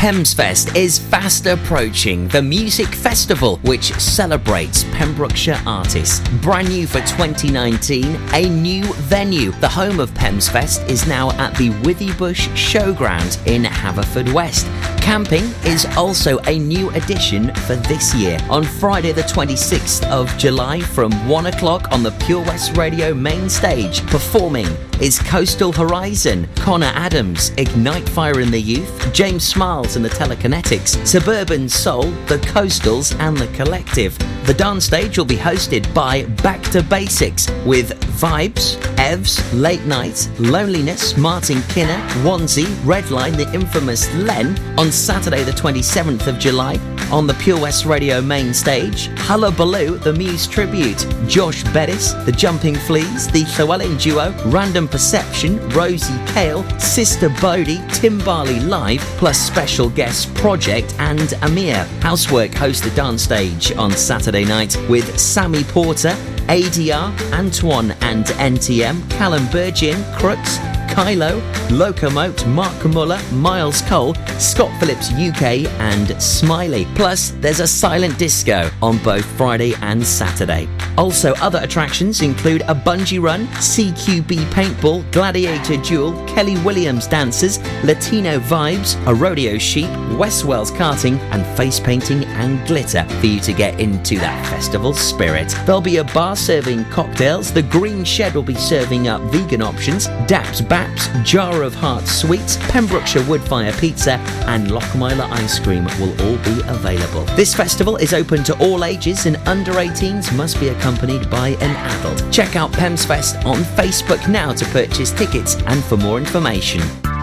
Pemsfest 0.03 0.75
is 0.75 0.99
fast 0.99 1.45
approaching, 1.45 2.27
the 2.27 2.41
music 2.41 2.87
festival 2.87 3.55
which 3.63 3.93
celebrates 3.93 4.83
Pembrokeshire 4.91 5.61
artists. 5.65 6.19
Brand 6.41 6.67
new 6.67 6.85
for 6.85 6.99
2019, 6.99 8.19
a 8.33 8.49
new 8.49 8.83
venue. 8.95 9.51
The 9.61 9.69
home 9.69 10.01
of 10.01 10.11
Pemsfest 10.11 10.89
is 10.89 11.07
now 11.07 11.31
at 11.39 11.55
the 11.55 11.69
Withybush 11.85 12.49
Showground 12.49 13.47
in 13.47 13.63
Haverfordwest. 13.63 14.65
Camping 15.01 15.45
is 15.63 15.85
also 15.95 16.37
a 16.47 16.59
new 16.59 16.89
addition 16.89 17.55
for 17.55 17.77
this 17.77 18.13
year. 18.13 18.37
On 18.49 18.65
Friday, 18.65 19.13
the 19.13 19.21
26th 19.21 20.05
of 20.11 20.37
July, 20.37 20.81
from 20.81 21.13
1 21.29 21.45
o'clock 21.45 21.89
on 21.93 22.03
the 22.03 22.11
Pure 22.25 22.41
West 22.41 22.75
Radio 22.75 23.13
main 23.13 23.49
stage, 23.49 24.05
performing 24.07 24.67
is 25.03 25.19
Coastal 25.19 25.73
Horizon, 25.73 26.47
Connor 26.55 26.93
Adams, 26.95 27.49
Ignite 27.57 28.07
Fire 28.07 28.39
in 28.39 28.49
the 28.49 28.61
Youth, 28.61 29.11
James 29.11 29.45
Smiles 29.45 29.97
and 29.97 30.05
the 30.05 30.09
Telekinetics, 30.09 31.05
Suburban 31.05 31.67
Soul, 31.67 32.03
the 32.27 32.37
Coastals, 32.37 33.13
and 33.19 33.35
the 33.35 33.47
Collective. 33.47 34.17
The 34.45 34.53
dance 34.53 34.83
stage 34.83 35.17
will 35.17 35.23
be 35.23 35.37
hosted 35.37 35.91
by 35.93 36.25
Back 36.43 36.61
to 36.71 36.83
Basics 36.83 37.49
with 37.65 37.97
Vibes, 38.19 38.75
Evs, 38.97 39.39
Late 39.57 39.85
Night, 39.85 40.29
Loneliness, 40.37 41.15
Martin 41.15 41.59
Kinner, 41.69 41.97
Wanzi, 42.25 42.65
Redline, 42.83 43.37
the 43.37 43.49
infamous 43.53 44.13
Len 44.15 44.59
on 44.77 44.91
Saturday, 44.91 45.43
the 45.43 45.51
27th 45.51 46.27
of 46.27 46.39
July. 46.39 46.77
On 47.09 47.27
the 47.27 47.35
Pure 47.35 47.61
West 47.61 47.85
Radio 47.85 48.21
main 48.21 48.53
stage, 48.53 49.07
Hullabaloo, 49.17 49.97
the 49.99 50.11
Muse 50.11 50.47
Tribute, 50.47 51.05
Josh 51.27 51.63
Bettis, 51.65 52.13
the 52.25 52.31
Jumping 52.31 52.75
Fleas, 52.75 53.27
the 53.27 53.45
Llewellyn 53.57 53.97
Duo, 53.97 54.33
Random 54.47 54.87
Perception, 54.87 55.69
Rosie 55.69 56.19
Kale, 56.33 56.63
Sister 56.79 57.29
Bodie, 57.39 57.81
Tim 57.93 58.17
Barley 58.19 58.59
Live, 58.61 59.01
plus 59.17 59.37
special 59.37 59.89
guests 59.89 60.25
Project 60.41 60.95
and 60.97 61.33
Amir. 61.43 61.85
Housework 62.01 62.53
host 62.53 62.83
the 62.83 62.89
dance 62.91 63.21
stage 63.21 63.71
on 63.73 63.91
Saturday 63.91 64.32
night 64.41 64.75
with 64.89 65.19
Sammy 65.19 65.63
Porter, 65.63 66.09
ADR, 66.47 67.13
Antoine 67.33 67.91
and 68.01 68.25
NTM, 68.25 69.07
Callum 69.11 69.45
Burgin, 69.47 70.03
Crooks, 70.17 70.57
Kylo, 70.93 71.41
Locomote, 71.69 72.47
Mark 72.47 72.85
Muller, 72.85 73.19
Miles 73.31 73.81
Cole, 73.81 74.13
Scott 74.37 74.71
Phillips 74.79 75.11
UK, 75.11 75.65
and 75.81 76.21
Smiley. 76.21 76.85
Plus, 76.93 77.31
there's 77.39 77.59
a 77.59 77.67
silent 77.67 78.19
disco 78.19 78.69
on 78.79 78.99
both 78.99 79.25
Friday 79.25 79.73
and 79.81 80.05
Saturday. 80.05 80.69
Also, 80.95 81.33
other 81.35 81.59
attractions 81.63 82.21
include 82.21 82.61
a 82.61 82.75
bungee 82.75 83.19
run, 83.19 83.47
CQB 83.47 84.45
paintball, 84.51 85.11
gladiator 85.11 85.77
duel, 85.77 86.13
Kelly 86.27 86.57
Williams 86.59 87.07
dances, 87.07 87.57
Latino 87.83 88.37
vibes, 88.37 88.95
a 89.07 89.15
rodeo 89.15 89.57
sheep, 89.57 89.89
West 90.15 90.45
Wales 90.45 90.69
karting, 90.69 91.17
and 91.31 91.43
face 91.57 91.79
painting 91.79 92.23
and 92.25 92.65
glitter 92.67 93.03
for 93.19 93.25
you 93.25 93.39
to 93.39 93.53
get 93.53 93.79
into 93.79 94.19
that 94.19 94.45
festival 94.45 94.93
spirit. 94.93 95.55
There'll 95.65 95.81
be 95.81 95.97
a 95.97 96.03
bar 96.03 96.35
serving 96.35 96.85
cocktails, 96.85 97.51
the 97.51 97.63
Green 97.63 98.03
Shed 98.03 98.35
will 98.35 98.43
be 98.43 98.53
serving 98.53 99.07
up 99.07 99.21
vegan 99.31 99.63
options, 99.63 100.07
Daps 100.27 100.61
Baps, 100.83 101.23
Jar 101.23 101.63
of 101.63 101.73
Hearts 101.73 102.11
sweets, 102.11 102.57
Pembrokeshire 102.69 103.21
Woodfire 103.23 103.77
pizza, 103.79 104.13
and 104.47 104.67
Lochmeyler 104.67 105.29
ice 105.31 105.59
cream 105.59 105.85
will 105.99 106.11
all 106.23 106.37
be 106.43 106.61
available. 106.67 107.23
This 107.35 107.53
festival 107.53 107.95
is 107.97 108.13
open 108.13 108.43
to 108.43 108.57
all 108.59 108.83
ages 108.83 109.25
and 109.25 109.37
under 109.47 109.73
18s 109.73 110.35
must 110.35 110.59
be 110.59 110.69
accompanied 110.69 111.29
by 111.29 111.49
an 111.61 111.75
adult. 111.75 112.31
Check 112.33 112.55
out 112.55 112.71
Pemsfest 112.71 113.45
on 113.45 113.59
Facebook 113.59 114.27
now 114.29 114.51
to 114.53 114.65
purchase 114.65 115.11
tickets 115.11 115.55
and 115.67 115.81
for 115.83 115.97
more 115.97 116.17
information. 116.17 116.81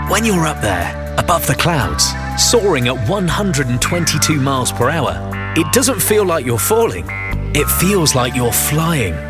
When 0.09 0.25
you're 0.25 0.47
up 0.47 0.63
there, 0.63 1.15
above 1.19 1.47
the 1.47 1.55
clouds, 1.55 2.07
soaring 2.39 2.89
at 2.89 3.09
122 3.09 4.41
miles 4.41 4.73
per 4.73 4.89
hour, 4.89 5.31
it 5.57 5.71
doesn't 5.73 6.01
feel 6.01 6.25
like 6.25 6.47
you're 6.47 6.59
falling. 6.59 7.07
It 7.55 7.69
feels 7.69 8.15
like 8.15 8.35
you're 8.35 8.53
flying. 8.53 9.30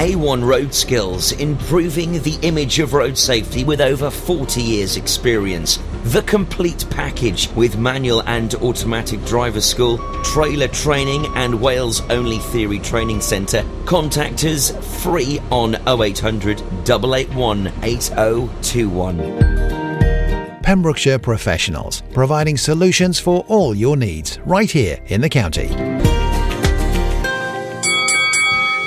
A1 0.00 0.48
Road 0.48 0.72
Skills, 0.72 1.32
improving 1.32 2.22
the 2.22 2.38
image 2.40 2.78
of 2.78 2.94
road 2.94 3.18
safety 3.18 3.64
with 3.64 3.82
over 3.82 4.10
40 4.10 4.62
years' 4.62 4.96
experience. 4.96 5.78
The 6.04 6.22
complete 6.22 6.86
package 6.88 7.50
with 7.50 7.76
manual 7.76 8.22
and 8.22 8.54
automatic 8.54 9.22
driver 9.26 9.60
school, 9.60 9.98
trailer 10.22 10.68
training, 10.68 11.26
and 11.36 11.60
Wales 11.60 12.00
only 12.08 12.38
theory 12.38 12.78
training 12.78 13.20
centre. 13.20 13.62
Contact 13.84 14.42
us 14.44 14.70
free 15.02 15.38
on 15.50 15.74
0800 15.86 16.62
881 16.88 17.70
8021. 17.82 19.18
Pembrokeshire 20.62 21.18
Professionals, 21.18 22.02
providing 22.14 22.56
solutions 22.56 23.20
for 23.20 23.44
all 23.48 23.74
your 23.74 23.98
needs 23.98 24.38
right 24.46 24.70
here 24.70 24.98
in 25.08 25.20
the 25.20 25.28
county. 25.28 25.89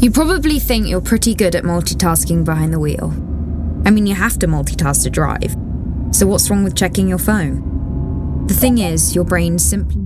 You 0.00 0.10
probably 0.10 0.58
think 0.58 0.88
you're 0.88 1.02
pretty 1.02 1.34
good 1.34 1.54
at 1.54 1.62
multitasking 1.62 2.42
behind 2.42 2.72
the 2.72 2.78
wheel. 2.78 3.10
I 3.84 3.90
mean, 3.90 4.06
you 4.06 4.14
have 4.14 4.38
to 4.38 4.46
multitask 4.46 5.02
to 5.02 5.10
drive. 5.10 5.54
So, 6.10 6.26
what's 6.26 6.48
wrong 6.48 6.64
with 6.64 6.74
checking 6.74 7.06
your 7.06 7.18
phone? 7.18 8.46
The 8.46 8.54
thing 8.54 8.78
is, 8.78 9.14
your 9.14 9.24
brain 9.24 9.58
simply 9.58 10.00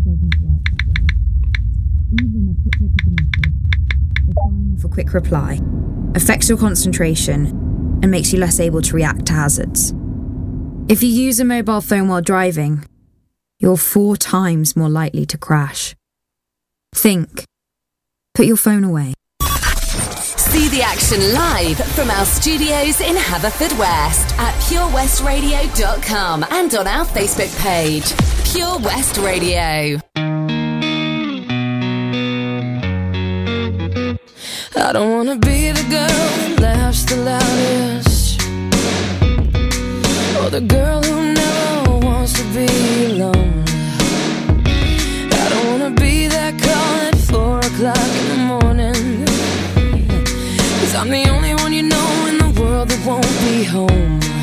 for 4.80 4.88
quick 4.88 5.14
reply, 5.14 5.60
affects 6.16 6.48
your 6.48 6.58
concentration, 6.58 7.46
and 8.02 8.10
makes 8.10 8.32
you 8.32 8.40
less 8.40 8.58
able 8.58 8.82
to 8.82 8.96
react 8.96 9.26
to 9.26 9.32
hazards. 9.32 9.94
If 10.88 11.02
you 11.04 11.08
use 11.08 11.38
a 11.38 11.44
mobile 11.44 11.80
phone 11.80 12.08
while 12.08 12.20
driving, 12.20 12.84
you're 13.60 13.76
four 13.76 14.16
times 14.16 14.76
more 14.76 14.90
likely 14.90 15.24
to 15.26 15.38
crash. 15.38 15.94
Think. 16.94 17.44
Put 18.34 18.46
your 18.46 18.56
phone 18.56 18.82
away. 18.82 19.14
See 20.54 20.68
the 20.68 20.82
action 20.82 21.18
live 21.34 21.78
from 21.96 22.12
our 22.12 22.24
studios 22.24 23.00
in 23.00 23.16
Haverfordwest 23.16 24.38
at 24.38 24.54
purewestradio.com 24.62 26.44
and 26.48 26.72
on 26.76 26.86
our 26.86 27.04
Facebook 27.04 27.52
page, 27.60 28.14
Pure 28.52 28.78
West 28.78 29.16
Radio. 29.18 29.98
I 34.76 34.92
don't 34.92 35.10
wanna 35.10 35.38
be 35.38 35.72
the 35.72 35.86
girl 35.90 36.06
that 36.06 36.60
laughs 36.60 37.02
the 37.02 37.16
loudest 37.16 38.40
Or 40.38 40.50
the 40.50 40.60
girl 40.60 41.02
who 41.02 41.32
never 41.32 41.98
wants 42.06 42.32
to 42.34 42.44
be 42.54 42.83
home 53.64 54.33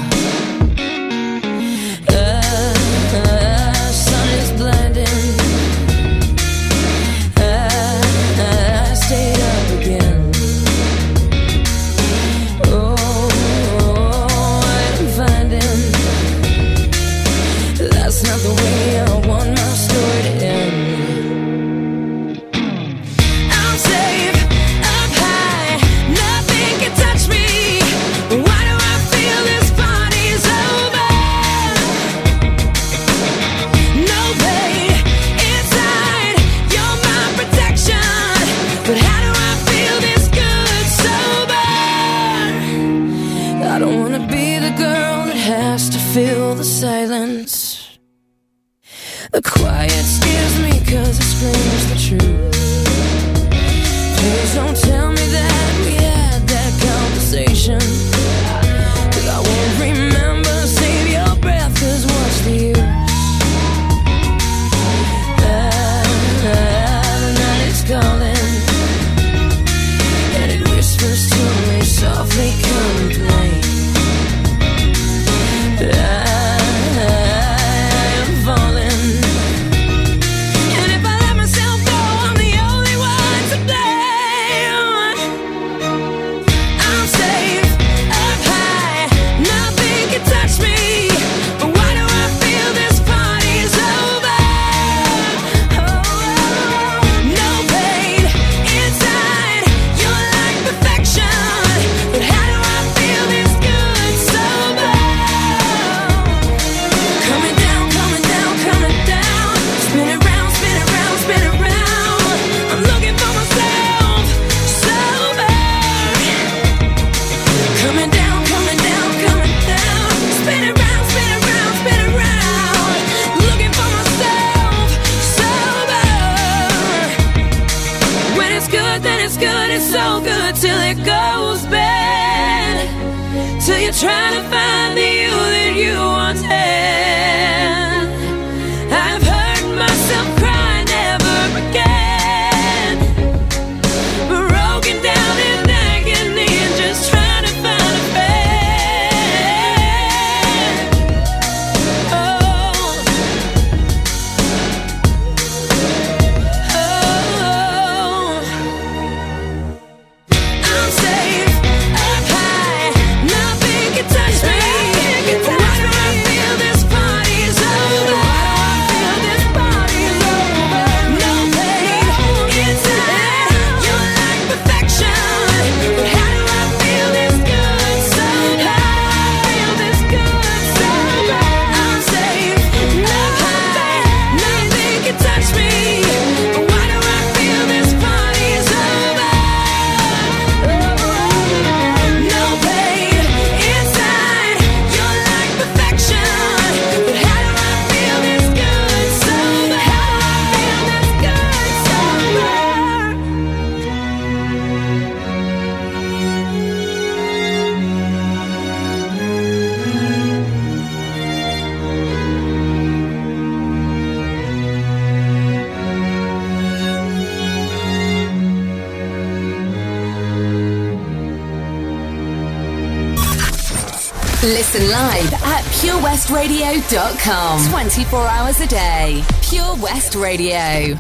purewestradio.com. 226.22 227.70
24 227.70 228.28
hours 228.28 228.60
a 228.60 228.68
day. 228.68 229.24
Pure 229.42 229.76
West 229.78 230.16
Radio. 230.16 230.98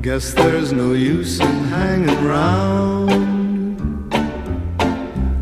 Guess 0.00 0.34
there's 0.34 0.72
no 0.72 0.92
use 0.92 1.40
in 1.40 1.64
hanging 1.64 2.24
round. 2.24 3.10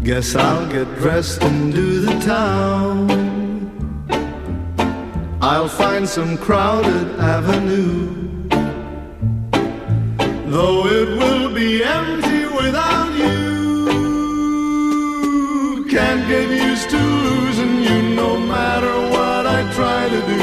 Guess 0.05 0.35
I'll 0.35 0.67
get 0.71 0.87
dressed 0.97 1.43
and 1.43 1.75
do 1.75 2.01
the 2.01 2.19
town. 2.21 3.11
I'll 5.43 5.69
find 5.69 6.09
some 6.09 6.37
crowded 6.39 7.19
avenue 7.19 8.20
though 10.61 10.83
it 10.99 11.09
will 11.21 11.49
be 11.63 11.71
empty 11.99 12.43
without 12.61 13.13
you. 13.25 13.39
Can't 15.95 16.25
get 16.33 16.49
used 16.69 16.89
to 16.95 17.03
losing 17.29 17.77
you 17.89 17.99
no 18.23 18.31
matter 18.55 18.95
what 19.15 19.43
I 19.59 19.61
try 19.79 20.03
to 20.15 20.21
do. 20.35 20.43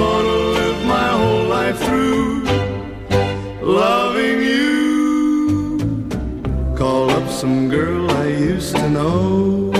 Gonna 0.00 0.38
live 0.58 0.80
my 0.96 1.08
whole 1.20 1.46
life 1.58 1.78
through 1.86 2.28
loving 3.80 4.38
you. 4.52 4.70
Call 6.80 7.06
up 7.18 7.26
some 7.40 7.58
girl 7.76 8.02
I 8.24 8.26
used 8.52 8.74
to 8.80 8.86
know. 8.96 9.72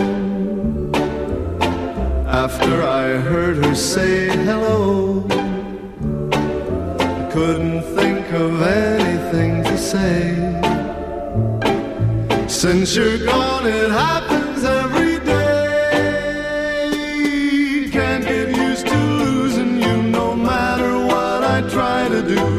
After 2.45 2.75
I 3.03 3.07
heard 3.31 3.57
her 3.65 3.75
say 3.75 4.15
hello. 4.49 4.78
Since 12.69 12.97
you're 12.97 13.25
gone, 13.25 13.67
it 13.67 13.91
happens 13.91 14.63
every 14.63 15.19
day. 15.25 15.89
Can't 17.91 18.23
get 18.23 18.55
used 18.55 18.87
to 18.89 18.95
losing 18.95 19.81
you 19.81 20.03
no 20.03 20.37
matter 20.37 20.99
what 21.07 21.45
I 21.45 21.63
try 21.71 22.09
to 22.11 22.21
do. 22.21 22.58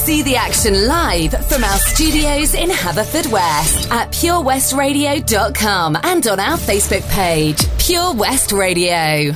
See 0.00 0.22
the 0.22 0.34
action 0.34 0.86
live 0.86 1.32
from 1.46 1.62
our 1.62 1.76
studios 1.76 2.54
in 2.54 2.70
Haverfordwest 2.70 3.90
at 3.90 4.10
purewestradio.com 4.10 5.98
and 6.02 6.26
on 6.26 6.40
our 6.40 6.56
Facebook 6.56 7.06
page, 7.10 7.66
Pure 7.78 8.14
West 8.14 8.50
Radio. 8.50 9.34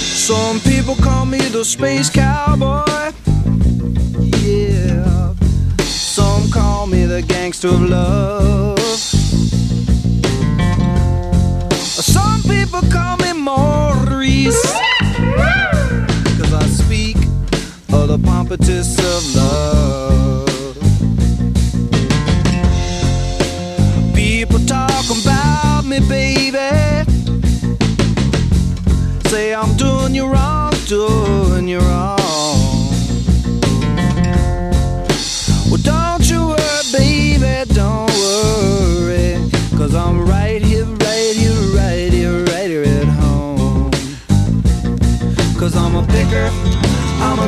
Some 0.00 0.58
people 0.60 0.96
call 0.96 1.26
me 1.26 1.38
the 1.38 1.64
space 1.64 2.10
cowboy. 2.10 3.12
Yeah. 4.42 5.32
Some 5.84 6.50
call 6.50 6.88
me 6.88 7.06
the 7.06 7.22
gangster 7.22 7.68
of 7.68 7.82
love. 7.82 8.78
Some 11.70 12.42
people 12.42 12.80
call 12.90 13.16
me 13.18 13.32
Maurice. 13.32 14.60
Cause 16.36 16.52
I 16.52 16.66
speak 16.66 17.25
the 18.16 18.28
pompatus 18.28 18.98
of 18.98 19.34
love. 19.36 20.46
People 24.14 24.58
talk 24.60 25.04
about 25.10 25.84
me, 25.84 26.00
baby. 26.08 27.04
Say 29.28 29.54
I'm 29.54 29.76
doing 29.76 30.14
you 30.14 30.26
wrong, 30.26 30.72
doing 30.86 31.68
you 31.68 31.78
wrong. 31.80 32.15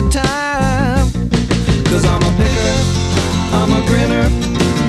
good 0.00 0.12
time. 0.12 1.10
Cause 1.84 2.04
I'm 2.04 2.22
a 2.22 2.32
picker, 2.38 2.76
I'm 3.58 3.72
a 3.72 3.86
grinner, 3.86 4.26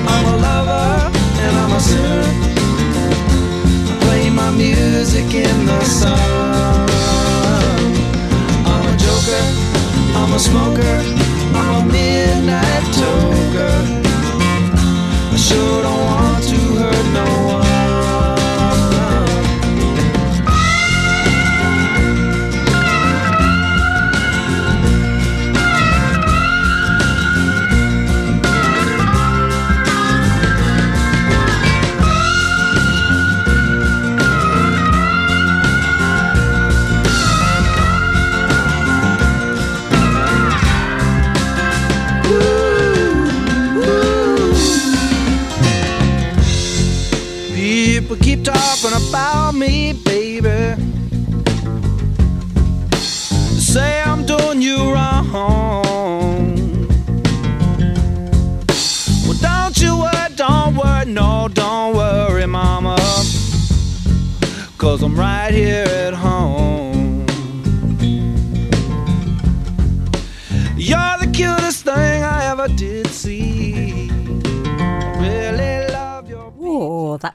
I'm 0.08 0.26
a 0.26 0.36
lover, 0.36 1.10
and 1.44 1.56
I'm 1.56 1.72
a 1.72 1.80
sinner 1.80 2.24
play 4.00 4.30
my 4.30 4.50
music 4.50 5.34
in 5.34 5.66
the 5.66 5.84
sun. 5.84 6.88
I'm 8.70 8.84
a 8.92 8.96
joker, 8.96 9.44
I'm 10.18 10.32
a 10.32 10.38
smoker, 10.38 10.96
I'm 11.60 11.74
a 11.82 11.92
midnight 11.92 12.84
toker. 12.98 13.74
I 15.32 15.36
sure 15.36 15.82
don't 15.82 16.01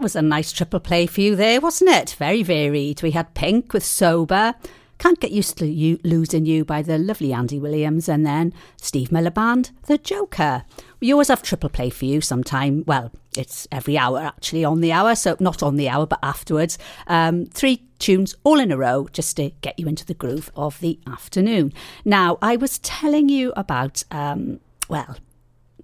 was 0.07 0.15
a 0.15 0.21
nice 0.21 0.53
triple 0.53 0.79
play 0.79 1.05
for 1.05 1.19
you 1.19 1.35
there, 1.35 1.59
wasn't 1.59 1.89
it? 1.89 2.11
Very 2.11 2.41
varied. 2.41 3.03
We 3.03 3.11
had 3.11 3.33
Pink 3.33 3.73
with 3.73 3.83
Sober, 3.83 4.55
Can't 4.99 5.19
Get 5.19 5.33
Used 5.33 5.57
to 5.57 5.67
You 5.67 5.99
Losing 6.05 6.45
You 6.45 6.63
by 6.63 6.81
the 6.81 6.97
lovely 6.97 7.33
Andy 7.33 7.59
Williams, 7.59 8.07
and 8.07 8.25
then 8.25 8.53
Steve 8.81 9.11
Miller 9.11 9.31
Band, 9.31 9.71
The 9.87 9.97
Joker. 9.97 10.63
We 11.01 11.11
always 11.11 11.27
have 11.27 11.43
triple 11.43 11.67
play 11.67 11.89
for 11.89 12.05
you 12.05 12.21
sometime. 12.21 12.85
Well, 12.87 13.11
it's 13.35 13.67
every 13.69 13.97
hour 13.97 14.19
actually 14.19 14.63
on 14.63 14.79
the 14.79 14.93
hour, 14.93 15.13
so 15.13 15.35
not 15.41 15.61
on 15.61 15.75
the 15.75 15.89
hour, 15.89 16.05
but 16.05 16.19
afterwards. 16.23 16.77
Um, 17.07 17.45
three 17.47 17.83
tunes 17.99 18.33
all 18.45 18.61
in 18.61 18.71
a 18.71 18.77
row 18.77 19.09
just 19.11 19.35
to 19.35 19.49
get 19.59 19.77
you 19.77 19.89
into 19.89 20.05
the 20.05 20.13
groove 20.13 20.49
of 20.55 20.79
the 20.79 21.01
afternoon. 21.05 21.73
Now, 22.05 22.37
I 22.41 22.55
was 22.55 22.79
telling 22.79 23.27
you 23.27 23.51
about, 23.57 24.05
um, 24.09 24.61
well, 24.87 25.17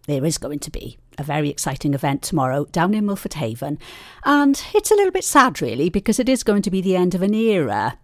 there 0.08 0.24
is 0.24 0.38
going 0.38 0.60
to 0.60 0.72
be 0.72 0.98
a 1.18 1.24
very 1.24 1.50
exciting 1.50 1.94
event 1.94 2.22
tomorrow 2.22 2.66
down 2.66 2.94
in 2.94 3.06
Milford 3.06 3.36
Haven. 3.36 3.80
And 4.24 4.64
it's 4.74 4.92
a 4.92 4.96
little 4.96 5.12
bit 5.12 5.24
sad, 5.24 5.62
really, 5.62 5.90
because 5.90 6.20
it 6.20 6.30
is 6.30 6.44
going 6.44 6.62
to 6.64 6.72
be 6.72 6.82
the 6.82 6.96
end 6.96 7.16
of 7.16 7.22
an 7.22 7.34
era. 7.34 7.98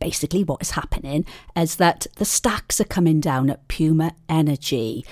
Basically, 0.00 0.44
what 0.44 0.62
is 0.62 0.72
happening 0.72 1.24
is 1.56 1.76
that 1.76 2.06
the 2.16 2.24
stacks 2.24 2.80
are 2.80 2.84
coming 2.84 3.20
down 3.20 3.50
at 3.50 3.66
Puma 3.68 4.12
Energy. 4.28 5.04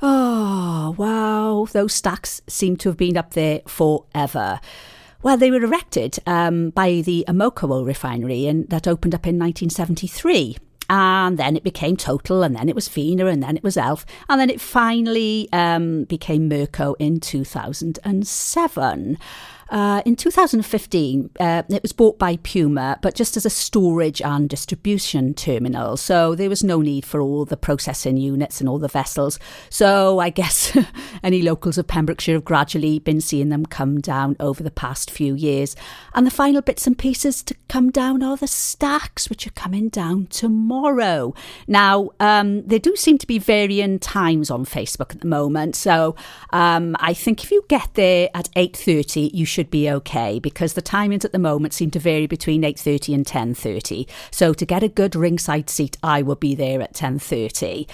Oh, 0.00 0.96
wow, 0.98 1.66
those 1.70 1.94
stacks 1.94 2.40
seem 2.48 2.76
to 2.78 2.88
have 2.88 2.96
been 2.96 3.16
up 3.16 3.34
there 3.34 3.60
forever. 3.66 4.60
Well, 5.22 5.36
they 5.36 5.52
were 5.52 5.62
erected 5.62 6.18
um, 6.26 6.70
by 6.70 7.02
the 7.02 7.24
Amoco 7.28 7.86
refinery 7.86 8.48
and 8.48 8.68
that 8.70 8.88
opened 8.88 9.14
up 9.14 9.26
in 9.26 9.38
1973 9.38 10.56
and 10.88 11.38
then 11.38 11.56
it 11.56 11.64
became 11.64 11.96
Total, 11.96 12.42
and 12.42 12.54
then 12.56 12.68
it 12.68 12.74
was 12.74 12.88
Fina, 12.88 13.26
and 13.26 13.42
then 13.42 13.56
it 13.56 13.62
was 13.62 13.76
Elf, 13.76 14.04
and 14.28 14.40
then 14.40 14.50
it 14.50 14.60
finally 14.60 15.48
um, 15.52 16.04
became 16.04 16.48
Murco 16.48 16.94
in 16.98 17.20
2007. 17.20 19.18
Uh, 19.72 20.02
in 20.04 20.14
2015, 20.14 21.30
uh, 21.40 21.62
it 21.70 21.80
was 21.80 21.94
bought 21.94 22.18
by 22.18 22.36
Puma, 22.36 22.98
but 23.00 23.14
just 23.14 23.38
as 23.38 23.46
a 23.46 23.50
storage 23.50 24.20
and 24.20 24.50
distribution 24.50 25.32
terminal. 25.32 25.96
So 25.96 26.34
there 26.34 26.50
was 26.50 26.62
no 26.62 26.82
need 26.82 27.06
for 27.06 27.22
all 27.22 27.46
the 27.46 27.56
processing 27.56 28.18
units 28.18 28.60
and 28.60 28.68
all 28.68 28.78
the 28.78 28.86
vessels. 28.86 29.38
So 29.70 30.18
I 30.18 30.28
guess 30.28 30.76
any 31.22 31.40
locals 31.40 31.78
of 31.78 31.86
Pembrokeshire 31.86 32.34
have 32.34 32.44
gradually 32.44 32.98
been 32.98 33.22
seeing 33.22 33.48
them 33.48 33.64
come 33.64 33.98
down 33.98 34.36
over 34.38 34.62
the 34.62 34.70
past 34.70 35.10
few 35.10 35.34
years. 35.34 35.74
And 36.14 36.26
the 36.26 36.30
final 36.30 36.60
bits 36.60 36.86
and 36.86 36.98
pieces 36.98 37.42
to 37.44 37.54
come 37.68 37.90
down 37.90 38.22
are 38.22 38.36
the 38.36 38.48
stacks, 38.48 39.30
which 39.30 39.46
are 39.46 39.52
coming 39.52 39.88
down 39.88 40.26
tomorrow. 40.26 41.32
Now, 41.66 42.10
um, 42.20 42.66
there 42.66 42.78
do 42.78 42.94
seem 42.94 43.16
to 43.16 43.26
be 43.26 43.38
varying 43.38 43.98
times 44.00 44.50
on 44.50 44.66
Facebook 44.66 45.12
at 45.12 45.20
the 45.22 45.26
moment. 45.26 45.76
So 45.76 46.14
um, 46.50 46.94
I 47.00 47.14
think 47.14 47.42
if 47.42 47.50
you 47.50 47.64
get 47.68 47.94
there 47.94 48.28
at 48.34 48.50
8.30, 48.54 49.32
you 49.32 49.46
should 49.46 49.61
be 49.70 49.90
okay 49.90 50.38
because 50.38 50.74
the 50.74 50.82
timings 50.82 51.24
at 51.24 51.32
the 51.32 51.38
moment 51.38 51.74
seem 51.74 51.90
to 51.92 51.98
vary 51.98 52.26
between 52.26 52.62
8.30 52.62 53.14
and 53.14 53.26
10.30. 53.26 54.08
So 54.30 54.52
to 54.54 54.66
get 54.66 54.82
a 54.82 54.88
good 54.88 55.14
ringside 55.14 55.70
seat, 55.70 55.96
I 56.02 56.22
will 56.22 56.36
be 56.36 56.54
there 56.54 56.80
at 56.80 56.94
10.30. 56.94 57.88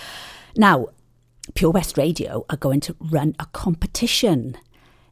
Now, 0.57 0.89
Pure 1.55 1.71
West 1.73 1.97
Radio 1.97 2.45
are 2.51 2.57
going 2.57 2.81
to 2.81 2.97
run 3.01 3.35
a 3.39 3.47
competition. 3.47 4.57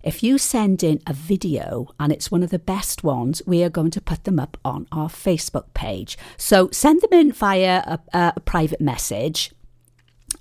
If 0.03 0.23
you 0.23 0.39
send 0.39 0.85
in 0.85 1.01
a 1.05 1.13
video 1.13 1.89
and 1.99 2.13
it's 2.13 2.31
one 2.31 2.45
of 2.45 2.51
the 2.51 2.61
best 2.61 3.03
ones, 3.03 3.43
we 3.45 3.65
are 3.65 3.69
going 3.69 3.91
to 3.91 4.01
put 4.01 4.23
them 4.23 4.39
up 4.39 4.57
on 4.65 4.87
our 4.93 5.09
Facebook 5.09 5.75
page. 5.75 6.17
So 6.37 6.69
send 6.71 7.01
them 7.01 7.13
in 7.13 7.33
via 7.33 7.99
a, 8.13 8.35
a 8.37 8.41
private 8.41 8.81
message 8.81 9.51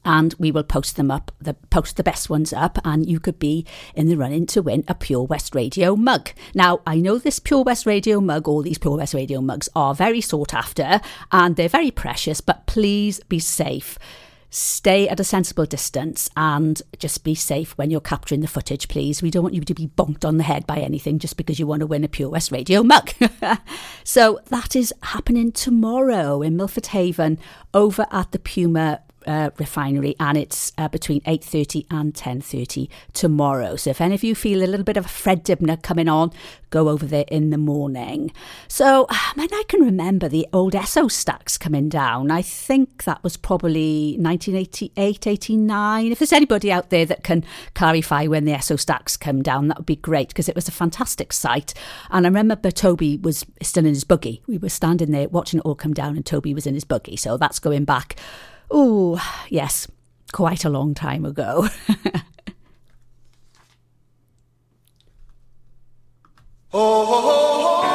and 0.03 0.33
we 0.37 0.51
will 0.51 0.63
post 0.63 0.95
them 0.95 1.11
up 1.11 1.31
the 1.39 1.53
post 1.69 1.97
the 1.97 2.03
best 2.03 2.29
ones 2.29 2.53
up 2.53 2.77
and 2.83 3.09
you 3.09 3.19
could 3.19 3.39
be 3.39 3.65
in 3.95 4.07
the 4.07 4.17
running 4.17 4.45
to 4.45 4.61
win 4.61 4.83
a 4.87 4.95
pure 4.95 5.23
west 5.23 5.55
radio 5.55 5.95
mug. 5.95 6.29
Now 6.53 6.81
i 6.85 6.97
know 6.97 7.17
this 7.17 7.39
pure 7.39 7.63
west 7.63 7.85
radio 7.85 8.19
mug 8.21 8.47
all 8.47 8.61
these 8.61 8.77
pure 8.77 8.97
west 8.97 9.13
radio 9.13 9.41
mugs 9.41 9.69
are 9.75 9.95
very 9.95 10.21
sought 10.21 10.53
after 10.53 11.01
and 11.31 11.55
they're 11.55 11.69
very 11.69 11.91
precious 11.91 12.41
but 12.41 12.65
please 12.67 13.19
be 13.21 13.39
safe. 13.39 13.97
Stay 14.51 15.09
at 15.09 15.19
a 15.19 15.23
sensible 15.23 15.65
distance 15.65 16.29
and 16.37 16.81
just 16.97 17.25
be 17.25 17.35
safe 17.35 17.77
when 17.77 17.91
you're 17.91 17.99
capturing 17.99 18.39
the 18.39 18.47
footage 18.47 18.87
please. 18.87 19.21
We 19.21 19.29
don't 19.29 19.43
want 19.43 19.55
you 19.55 19.61
to 19.61 19.73
be 19.73 19.87
bonked 19.87 20.23
on 20.23 20.37
the 20.37 20.43
head 20.43 20.65
by 20.65 20.77
anything 20.77 21.19
just 21.19 21.35
because 21.35 21.59
you 21.59 21.67
want 21.67 21.81
to 21.81 21.87
win 21.87 22.05
a 22.05 22.07
pure 22.07 22.29
west 22.29 22.51
radio 22.51 22.83
mug. 22.83 23.11
So 24.07 24.39
that 24.49 24.75
is 24.75 24.93
happening 25.01 25.51
tomorrow 25.51 26.43
in 26.43 26.55
milford 26.55 26.85
haven 26.87 27.39
over 27.73 28.05
at 28.11 28.31
the 28.31 28.39
puma 28.39 29.01
uh, 29.25 29.49
refinery 29.57 30.15
and 30.19 30.37
it's 30.37 30.71
uh, 30.77 30.87
between 30.87 31.21
8.30 31.21 31.85
and 31.91 32.13
10.30 32.13 32.89
tomorrow. 33.13 33.75
So 33.75 33.89
if 33.89 34.01
any 34.01 34.15
of 34.15 34.23
you 34.23 34.35
feel 34.35 34.63
a 34.63 34.67
little 34.67 34.83
bit 34.83 34.97
of 34.97 35.09
fred 35.09 35.43
dibnah 35.43 35.77
coming 35.77 36.07
on 36.07 36.31
go 36.69 36.89
over 36.89 37.05
there 37.05 37.25
in 37.29 37.51
the 37.51 37.57
morning. 37.57 38.31
So 38.67 39.07
I 39.09 39.33
mean 39.35 39.49
I 39.51 39.63
can 39.67 39.81
remember 39.81 40.27
the 40.27 40.47
old 40.51 40.73
Esso 40.73 41.09
stacks 41.09 41.57
coming 41.57 41.89
down. 41.89 42.31
I 42.31 42.41
think 42.41 43.05
that 43.05 43.23
was 43.23 43.37
probably 43.37 44.17
1988 44.19 45.27
89 45.27 46.11
if 46.11 46.19
there's 46.19 46.33
anybody 46.33 46.71
out 46.71 46.89
there 46.89 47.05
that 47.05 47.23
can 47.23 47.43
clarify 47.73 48.27
when 48.27 48.45
the 48.45 48.51
Esso 48.51 48.79
stacks 48.79 49.17
come 49.17 49.41
down 49.41 49.67
that 49.67 49.77
would 49.77 49.85
be 49.85 49.95
great 49.95 50.29
because 50.29 50.49
it 50.49 50.55
was 50.55 50.67
a 50.67 50.71
fantastic 50.71 51.31
sight 51.33 51.73
and 52.11 52.25
I 52.25 52.29
remember 52.29 52.71
Toby 52.71 53.17
was 53.17 53.45
still 53.61 53.85
in 53.85 53.93
his 53.93 54.03
buggy. 54.03 54.41
We 54.47 54.57
were 54.57 54.69
standing 54.69 55.11
there 55.11 55.29
watching 55.29 55.59
it 55.59 55.65
all 55.65 55.75
come 55.75 55.93
down 55.93 56.15
and 56.15 56.25
Toby 56.25 56.53
was 56.53 56.67
in 56.67 56.73
his 56.73 56.83
buggy. 56.83 57.15
So 57.15 57.37
that's 57.37 57.59
going 57.59 57.85
back 57.85 58.17
Oh, 58.69 59.21
yes, 59.49 59.87
quite 60.31 60.65
a 60.65 60.69
long 60.69 60.93
time 60.93 61.25
ago. 61.25 61.67
Oh, 66.77 67.05
oh, 67.07 67.21
oh, 67.23 67.94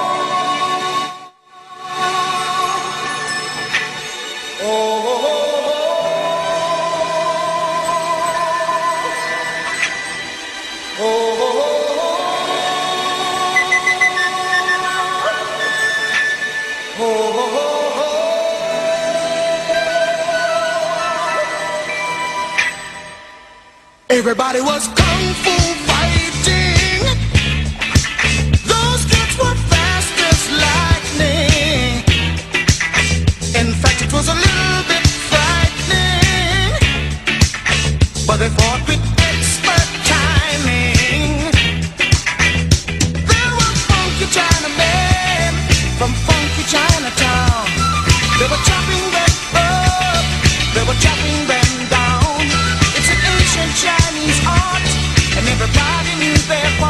Everybody 24.20 24.60
was 24.60 24.86
kung 24.88 25.32
fu 25.42 25.54
fighting. 25.88 27.04
Those 28.68 29.02
kids 29.08 29.34
were 29.40 29.56
fast 29.72 30.12
as 30.28 30.40
lightning. 30.60 32.04
In 33.56 33.72
fact, 33.80 34.02
it 34.02 34.12
was 34.12 34.28
a 34.28 34.36
little 34.36 34.82
bit 34.92 35.04
frightening. 35.30 36.76
But 38.26 38.36
they 38.44 38.50
fought 38.60 38.84
with 38.86 39.00
expert 39.24 39.88
timing. 40.04 41.40
There 43.24 43.52
were 43.56 43.74
funky 43.88 44.26
Chinamen 44.36 45.52
from 45.96 46.12
funky 46.28 46.64
Chinatown. 46.68 47.64
They 48.38 48.48
were 48.52 48.62
chopping 48.68 49.06
them 49.16 49.32
up. 49.56 50.24
They 50.74 50.84
were 50.84 50.98
chopping 51.00 51.49
Everybody 55.62 56.24
needs 56.24 56.48
their 56.48 56.64
part. 56.78 56.89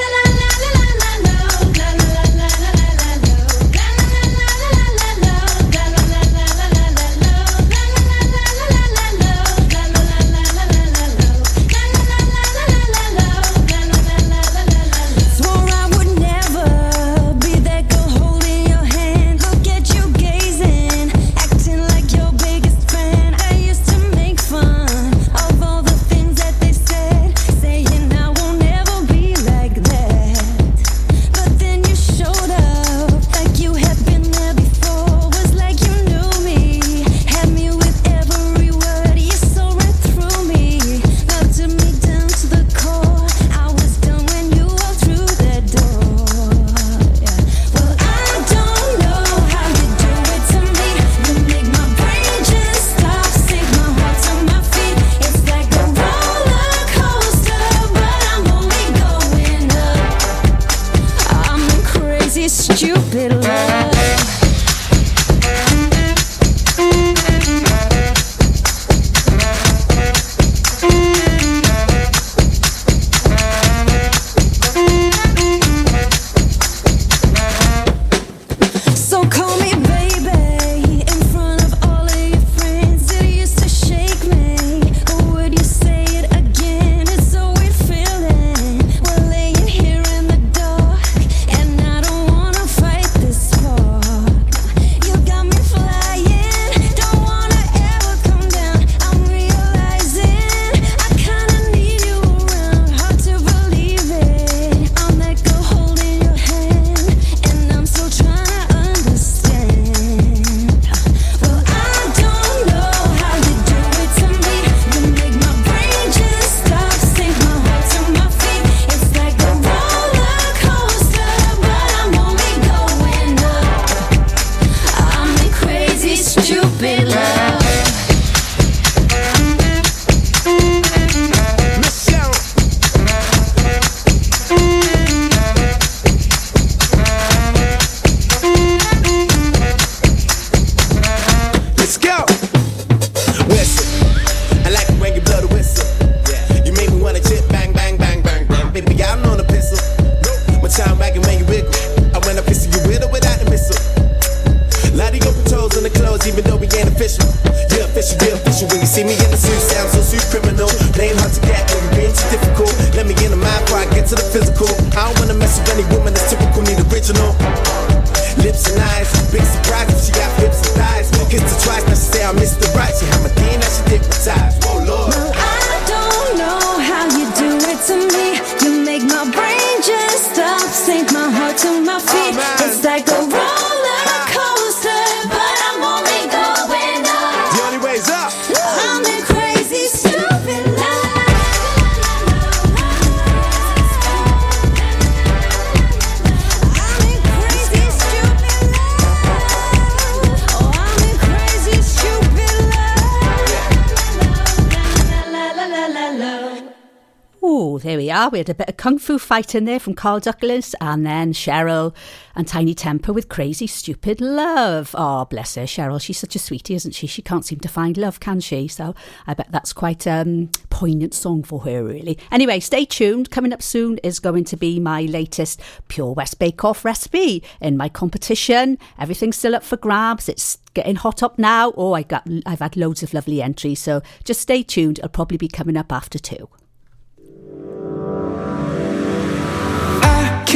Kung 208.81 208.97
fu 208.97 209.19
fight 209.19 209.53
in 209.53 209.65
there 209.65 209.79
from 209.79 209.93
Carl 209.93 210.19
Douglas 210.19 210.73
and 210.81 211.05
then 211.05 211.33
Cheryl 211.33 211.93
and 212.35 212.47
Tinie 212.47 212.73
Tempah 212.73 213.13
with 213.13 213.29
Crazy 213.29 213.67
Stupid 213.67 214.19
Love. 214.19 214.95
Oh, 214.97 215.25
bless 215.25 215.53
her, 215.53 215.65
Cheryl. 215.65 216.01
She's 216.01 216.17
such 216.17 216.35
a 216.35 216.39
sweetie, 216.39 216.73
isn't 216.73 216.95
she? 216.95 217.05
She 217.05 217.21
can't 217.21 217.45
seem 217.45 217.59
to 217.59 217.67
find 217.67 217.95
love, 217.95 218.19
can 218.19 218.39
she? 218.39 218.67
So 218.67 218.95
I 219.27 219.35
bet 219.35 219.51
that's 219.51 219.71
quite 219.71 220.07
a 220.07 220.21
um, 220.21 220.49
poignant 220.71 221.13
song 221.13 221.43
for 221.43 221.59
her, 221.59 221.83
really. 221.83 222.17
Anyway, 222.31 222.59
stay 222.59 222.83
tuned. 222.83 223.29
Coming 223.29 223.53
up 223.53 223.61
soon 223.61 223.99
is 223.99 224.19
going 224.19 224.45
to 224.45 224.57
be 224.57 224.79
my 224.79 225.01
latest 225.03 225.61
Pure 225.87 226.13
West 226.13 226.39
Bake 226.39 226.65
Off 226.65 226.83
recipe 226.83 227.43
in 227.61 227.77
my 227.77 227.87
competition. 227.87 228.79
Everything's 228.97 229.37
still 229.37 229.53
up 229.53 229.61
for 229.63 229.77
grabs. 229.77 230.27
It's 230.27 230.57
getting 230.73 230.95
hot 230.95 231.21
up 231.21 231.37
now. 231.37 231.71
Oh, 231.77 231.93
I 231.93 232.01
got, 232.01 232.27
I've 232.47 232.61
had 232.61 232.75
loads 232.75 233.03
of 233.03 233.13
lovely 233.13 233.43
entries. 233.43 233.79
So 233.79 234.01
just 234.23 234.41
stay 234.41 234.63
tuned. 234.63 234.97
It'll 234.97 235.09
probably 235.09 235.37
be 235.37 235.49
coming 235.49 235.77
up 235.77 235.91
after 235.91 236.17
two. 236.17 236.49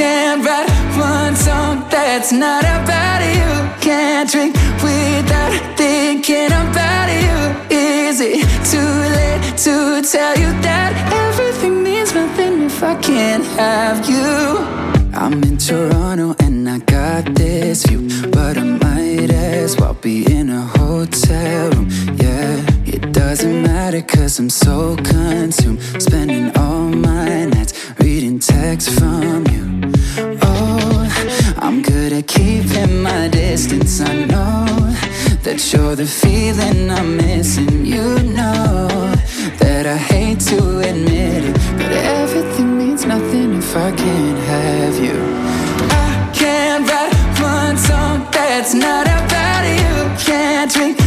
Can't 0.05 0.45
write 0.45 0.69
one 0.99 1.35
song 1.35 1.83
that's 1.89 2.31
not 2.31 2.63
about 2.63 3.21
you. 3.37 3.51
Can't 3.81 4.29
drink 4.29 4.53
without 4.83 5.51
thinking 5.75 6.51
about 6.63 7.07
you. 7.09 7.37
Is 7.75 8.21
it 8.21 8.45
too 8.71 8.93
late 9.17 9.41
to 9.65 10.03
tell 10.07 10.37
you 10.37 10.51
that 10.61 10.91
everything 11.11 11.81
means 11.81 12.13
nothing 12.13 12.65
if 12.65 12.83
I 12.83 12.93
can't 13.01 13.45
have 13.57 14.07
you? 14.07 14.59
I'm 15.19 15.41
in 15.41 15.57
Toronto 15.57 16.35
and 16.37 16.69
I 16.69 16.77
got 16.79 17.33
this 17.33 17.87
view, 17.87 18.07
but 18.29 18.59
I 18.59 18.63
might 18.63 19.31
as 19.31 19.75
well 19.75 19.95
be 19.95 20.31
in 20.31 20.51
a 20.51 20.61
hotel 20.77 21.71
room. 21.71 21.89
Yeah, 22.21 22.61
it 22.87 23.11
doesn't 23.11 23.63
matter 23.63 24.01
cause 24.01 24.37
I'm 24.39 24.49
so 24.49 24.95
consumed. 24.97 25.81
Spending 26.01 26.55
all 26.57 26.89
my 26.89 27.45
nights 27.45 27.73
reading 27.99 28.37
texts 28.39 28.97
from 28.97 29.45
you. 29.47 29.91
Oh, 30.41 31.55
I'm 31.57 31.81
good 31.81 32.13
at 32.13 32.27
keeping 32.27 33.01
my 33.01 33.27
distance. 33.27 34.01
I 34.01 34.25
know 34.25 34.65
that 35.43 35.59
you're 35.73 35.95
the 35.95 36.05
feeling 36.05 36.91
I'm 36.91 37.17
missing. 37.17 37.85
You 37.85 38.19
know 38.37 38.87
that 39.59 39.85
I 39.87 39.97
hate 39.97 40.39
to 40.51 40.79
admit 40.79 41.43
it 41.45 41.53
But 41.77 41.91
everything 41.91 42.77
means 42.77 43.05
nothing 43.05 43.55
if 43.55 43.75
I 43.75 43.91
can't 43.91 44.39
have 44.53 44.95
you. 45.03 45.17
I 45.89 46.31
can't 46.33 46.87
write 46.87 47.15
one 47.41 47.77
song 47.77 48.27
that's 48.31 48.73
not 48.73 49.07
about 49.07 49.63
you. 49.79 50.25
Can't 50.25 50.71
drink 50.71 51.04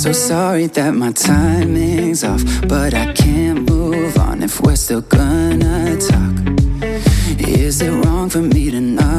So 0.00 0.12
sorry 0.12 0.66
that 0.68 0.94
my 0.94 1.12
timing's 1.12 2.24
off, 2.24 2.42
but 2.66 2.94
I 2.94 3.12
can't 3.12 3.68
move 3.68 4.16
on 4.16 4.42
if 4.42 4.58
we're 4.62 4.74
still 4.74 5.02
gonna 5.02 5.98
talk. 5.98 6.36
Is 7.38 7.82
it 7.82 7.90
wrong 7.90 8.30
for 8.30 8.40
me 8.40 8.70
to 8.70 8.80
not? 8.80 9.09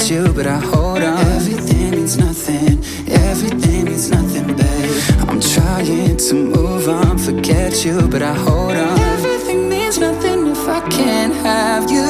at 0.00 0.10
you, 0.10 0.32
but 0.32 0.46
I 0.46 0.58
hold 0.58 1.02
on. 1.02 1.18
Everything 1.36 1.90
means 1.90 2.16
nothing, 2.16 2.82
everything 3.08 3.84
means 3.84 4.10
nothing, 4.10 4.46
babe. 4.56 5.02
I'm 5.28 5.40
trying 5.40 6.16
to 6.16 6.34
move 6.34 6.88
on, 6.88 7.18
forget 7.18 7.84
you, 7.84 8.08
but 8.08 8.22
I 8.22 8.34
hold 8.34 8.76
on. 8.76 8.98
Everything 8.98 9.68
means 9.68 9.98
nothing 9.98 10.46
if 10.48 10.68
I 10.68 10.80
can't 10.88 11.34
have 11.34 11.90
you. 11.90 12.09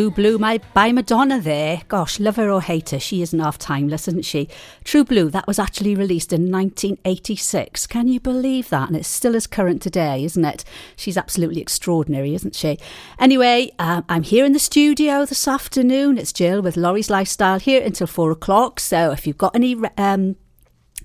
True 0.00 0.10
Blue 0.10 0.38
my, 0.38 0.58
by 0.72 0.92
Madonna 0.92 1.42
there. 1.42 1.82
Gosh, 1.88 2.18
love 2.18 2.36
her 2.36 2.48
or 2.48 2.62
hate 2.62 2.88
her, 2.88 2.98
she 2.98 3.20
isn't 3.20 3.38
half 3.38 3.58
timeless, 3.58 4.08
isn't 4.08 4.24
she? 4.24 4.48
True 4.82 5.04
Blue, 5.04 5.28
that 5.28 5.46
was 5.46 5.58
actually 5.58 5.94
released 5.94 6.32
in 6.32 6.50
1986. 6.50 7.86
Can 7.86 8.08
you 8.08 8.18
believe 8.18 8.70
that? 8.70 8.88
And 8.88 8.96
it's 8.96 9.06
still 9.06 9.36
as 9.36 9.46
current 9.46 9.82
today, 9.82 10.24
isn't 10.24 10.42
it? 10.42 10.64
She's 10.96 11.18
absolutely 11.18 11.60
extraordinary, 11.60 12.34
isn't 12.34 12.54
she? 12.54 12.78
Anyway, 13.18 13.72
um, 13.78 14.06
I'm 14.08 14.22
here 14.22 14.46
in 14.46 14.54
the 14.54 14.58
studio 14.58 15.26
this 15.26 15.46
afternoon. 15.46 16.16
It's 16.16 16.32
Jill 16.32 16.62
with 16.62 16.78
Lawrie's 16.78 17.10
Lifestyle 17.10 17.58
here 17.58 17.82
until 17.82 18.06
four 18.06 18.30
o'clock. 18.30 18.80
So 18.80 19.10
if 19.10 19.26
you've 19.26 19.36
got 19.36 19.54
any 19.54 19.76
um, 19.98 20.36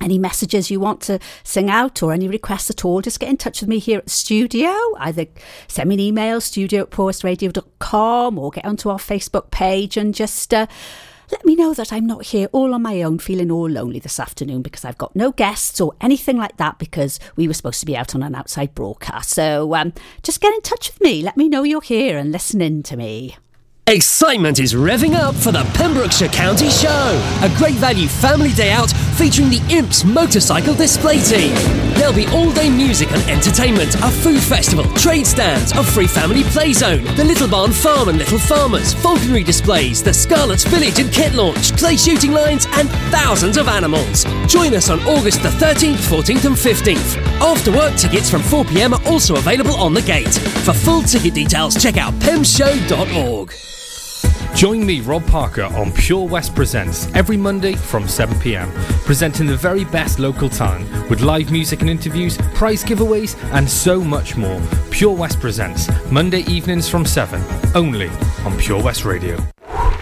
any 0.00 0.18
messages 0.18 0.70
you 0.70 0.80
want 0.80 1.00
to 1.02 1.18
sing 1.42 1.70
out 1.70 2.02
or 2.02 2.12
any 2.12 2.28
requests 2.28 2.70
at 2.70 2.84
all, 2.84 3.00
just 3.00 3.20
get 3.20 3.28
in 3.28 3.36
touch 3.36 3.60
with 3.60 3.68
me 3.68 3.78
here 3.78 3.98
at 3.98 4.10
studio. 4.10 4.72
Either 4.98 5.26
send 5.68 5.88
me 5.88 5.94
an 5.94 6.00
email, 6.00 6.40
studio 6.40 6.82
at 6.82 6.90
purewestradio.com, 6.90 8.38
or 8.38 8.50
get 8.50 8.64
onto 8.64 8.88
our 8.88 8.98
Facebook 8.98 9.50
page 9.50 9.96
and 9.96 10.14
just 10.14 10.52
uh, 10.52 10.66
let 11.32 11.44
me 11.44 11.56
know 11.56 11.74
that 11.74 11.92
I'm 11.92 12.06
not 12.06 12.26
here 12.26 12.48
all 12.52 12.72
on 12.72 12.82
my 12.82 13.02
own, 13.02 13.18
feeling 13.18 13.50
all 13.50 13.68
lonely 13.68 13.98
this 13.98 14.20
afternoon 14.20 14.62
because 14.62 14.84
I've 14.84 14.98
got 14.98 15.16
no 15.16 15.32
guests 15.32 15.80
or 15.80 15.94
anything 16.00 16.36
like 16.36 16.56
that 16.58 16.78
because 16.78 17.18
we 17.34 17.48
were 17.48 17.54
supposed 17.54 17.80
to 17.80 17.86
be 17.86 17.96
out 17.96 18.14
on 18.14 18.22
an 18.22 18.34
outside 18.34 18.74
broadcast. 18.74 19.30
So 19.30 19.74
um, 19.74 19.92
just 20.22 20.40
get 20.40 20.54
in 20.54 20.62
touch 20.62 20.92
with 20.92 21.00
me. 21.00 21.22
Let 21.22 21.36
me 21.36 21.48
know 21.48 21.64
you're 21.64 21.80
here 21.80 22.16
and 22.16 22.30
listening 22.30 22.82
to 22.84 22.96
me. 22.96 23.36
Excitement 23.88 24.58
is 24.58 24.74
revving 24.74 25.14
up 25.14 25.32
for 25.36 25.52
the 25.52 25.62
Pembrokeshire 25.74 26.26
County 26.26 26.68
Show, 26.70 27.38
a 27.40 27.48
great 27.56 27.76
value 27.76 28.08
family 28.08 28.52
day 28.52 28.72
out 28.72 28.90
featuring 29.16 29.48
the 29.48 29.62
Imps 29.70 30.02
Motorcycle 30.02 30.74
Display 30.74 31.20
Team. 31.20 31.54
There'll 31.94 32.12
be 32.12 32.26
all 32.34 32.50
day 32.50 32.68
music 32.68 33.12
and 33.12 33.30
entertainment, 33.30 33.94
a 34.02 34.10
food 34.10 34.42
festival, 34.42 34.86
trade 34.94 35.24
stands, 35.24 35.70
a 35.70 35.84
free 35.84 36.08
family 36.08 36.42
play 36.42 36.72
zone, 36.72 37.04
the 37.14 37.22
Little 37.22 37.46
Barn 37.46 37.70
Farm 37.70 38.08
and 38.08 38.18
Little 38.18 38.40
Farmers, 38.40 38.92
falconry 38.92 39.44
displays, 39.44 40.02
the 40.02 40.12
Scarlet's 40.12 40.64
Village 40.64 40.98
and 40.98 41.12
kit 41.12 41.34
launch, 41.34 41.78
clay 41.78 41.96
shooting 41.96 42.32
lines, 42.32 42.66
and 42.72 42.90
thousands 43.14 43.56
of 43.56 43.68
animals. 43.68 44.24
Join 44.48 44.74
us 44.74 44.90
on 44.90 44.98
August 45.02 45.44
the 45.44 45.50
13th, 45.50 46.02
14th, 46.10 46.44
and 46.44 46.56
15th. 46.56 47.16
After 47.40 47.70
work 47.70 47.94
tickets 47.94 48.28
from 48.28 48.42
4 48.42 48.64
pm 48.64 48.94
are 48.94 49.06
also 49.06 49.36
available 49.36 49.76
on 49.76 49.94
the 49.94 50.02
gate. 50.02 50.34
For 50.66 50.72
full 50.72 51.02
ticket 51.02 51.34
details, 51.34 51.80
check 51.80 51.96
out 51.96 52.14
pemshow.org. 52.14 53.54
Join 54.54 54.86
me, 54.86 55.00
Rob 55.00 55.26
Parker, 55.26 55.64
on 55.64 55.92
Pure 55.92 56.28
West 56.28 56.54
Presents 56.54 57.12
every 57.14 57.36
Monday 57.36 57.74
from 57.74 58.04
7pm, 58.04 58.72
presenting 59.04 59.46
the 59.46 59.56
very 59.56 59.84
best 59.84 60.18
local 60.18 60.48
talent 60.48 60.88
with 61.10 61.20
live 61.20 61.50
music 61.50 61.80
and 61.80 61.90
interviews, 61.90 62.38
prize 62.54 62.82
giveaways, 62.82 63.36
and 63.52 63.68
so 63.68 64.00
much 64.00 64.36
more. 64.36 64.60
Pure 64.90 65.14
West 65.14 65.40
Presents, 65.40 65.88
Monday 66.10 66.40
evenings 66.40 66.88
from 66.88 67.04
7, 67.04 67.42
only 67.74 68.08
on 68.44 68.56
Pure 68.58 68.82
West 68.82 69.04
Radio. 69.04 69.36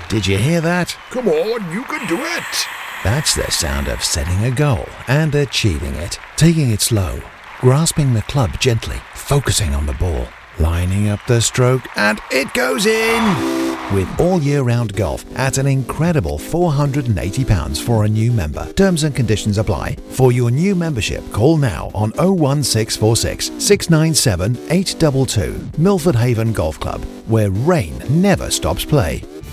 Did 0.08 0.26
you 0.26 0.38
hear 0.38 0.60
that? 0.60 0.96
Come 1.10 1.28
on, 1.28 1.72
you 1.72 1.82
can 1.84 2.06
do 2.06 2.18
it. 2.20 2.66
That's 3.02 3.34
the 3.34 3.50
sound 3.50 3.88
of 3.88 4.04
setting 4.04 4.44
a 4.44 4.50
goal 4.50 4.86
and 5.08 5.34
achieving 5.34 5.94
it. 5.94 6.18
Taking 6.36 6.70
it 6.70 6.80
slow, 6.80 7.20
grasping 7.60 8.14
the 8.14 8.22
club 8.22 8.58
gently, 8.60 9.00
focusing 9.14 9.74
on 9.74 9.86
the 9.86 9.94
ball, 9.94 10.28
lining 10.58 11.08
up 11.08 11.20
the 11.26 11.40
stroke, 11.40 11.82
and 11.96 12.20
it 12.30 12.52
goes 12.54 12.86
in! 12.86 13.63
With 13.92 14.08
all 14.18 14.40
year 14.40 14.62
round 14.62 14.94
golf 14.96 15.24
at 15.36 15.58
an 15.58 15.66
incredible 15.66 16.38
£480 16.38 17.82
for 17.82 18.04
a 18.04 18.08
new 18.08 18.32
member. 18.32 18.72
Terms 18.72 19.04
and 19.04 19.14
conditions 19.14 19.58
apply. 19.58 19.96
For 20.08 20.32
your 20.32 20.50
new 20.50 20.74
membership, 20.74 21.22
call 21.32 21.58
now 21.58 21.90
on 21.94 22.10
01646 22.12 23.46
697 23.58 24.56
822. 24.70 25.70
Milford 25.78 26.16
Haven 26.16 26.52
Golf 26.52 26.80
Club, 26.80 27.04
where 27.26 27.50
rain 27.50 28.02
never 28.08 28.50
stops 28.50 28.84
play. 28.84 29.22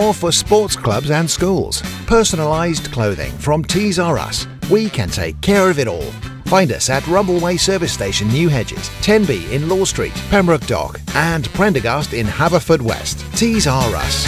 for 0.00 0.32
sports 0.32 0.74
clubs 0.74 1.10
and 1.10 1.30
schools. 1.30 1.82
Personalised 2.06 2.90
clothing 2.90 3.32
from 3.32 3.62
Tees 3.62 3.98
R 3.98 4.18
Us. 4.18 4.46
We 4.70 4.88
can 4.88 5.08
take 5.10 5.40
care 5.42 5.68
of 5.68 5.78
it 5.78 5.86
all. 5.86 6.10
Find 6.46 6.72
us 6.72 6.88
at 6.88 7.02
Rumbleway 7.04 7.60
Service 7.60 7.92
Station, 7.92 8.28
New 8.28 8.48
Hedges, 8.48 8.88
10B 9.02 9.52
in 9.52 9.68
Law 9.68 9.84
Street, 9.84 10.14
Pembroke 10.30 10.66
Dock, 10.66 11.00
and 11.14 11.48
Prendergast 11.50 12.14
in 12.14 12.26
Haverfordwest. 12.26 13.36
Tees 13.36 13.66
R 13.66 13.94
Us. 13.94 14.26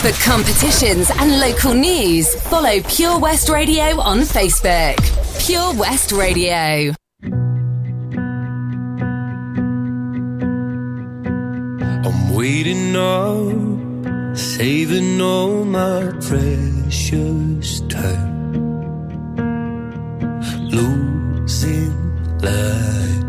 For 0.00 0.12
competitions 0.24 1.10
and 1.18 1.38
local 1.38 1.74
news, 1.74 2.34
follow 2.44 2.80
Pure 2.88 3.18
West 3.18 3.48
Radio 3.48 4.00
on 4.00 4.20
Facebook. 4.20 4.96
Pure 5.46 5.74
West 5.74 6.12
Radio. 6.12 6.94
I'm 12.08 12.34
waiting 12.34 12.96
up, 12.96 14.34
saving 14.34 15.20
all 15.20 15.62
my 15.66 16.10
precious 16.26 17.80
time. 17.80 18.54
Losing 20.70 21.92
light, 22.38 23.24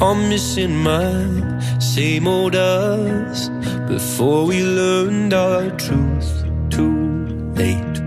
I'm 0.00 0.28
missing 0.28 0.76
my 0.84 1.80
same 1.80 2.28
old 2.28 2.54
us 2.54 3.48
before 3.88 4.46
we 4.46 4.62
learned 4.62 5.34
our 5.34 5.70
truth 5.70 6.44
too 6.70 7.26
late. 7.56 7.98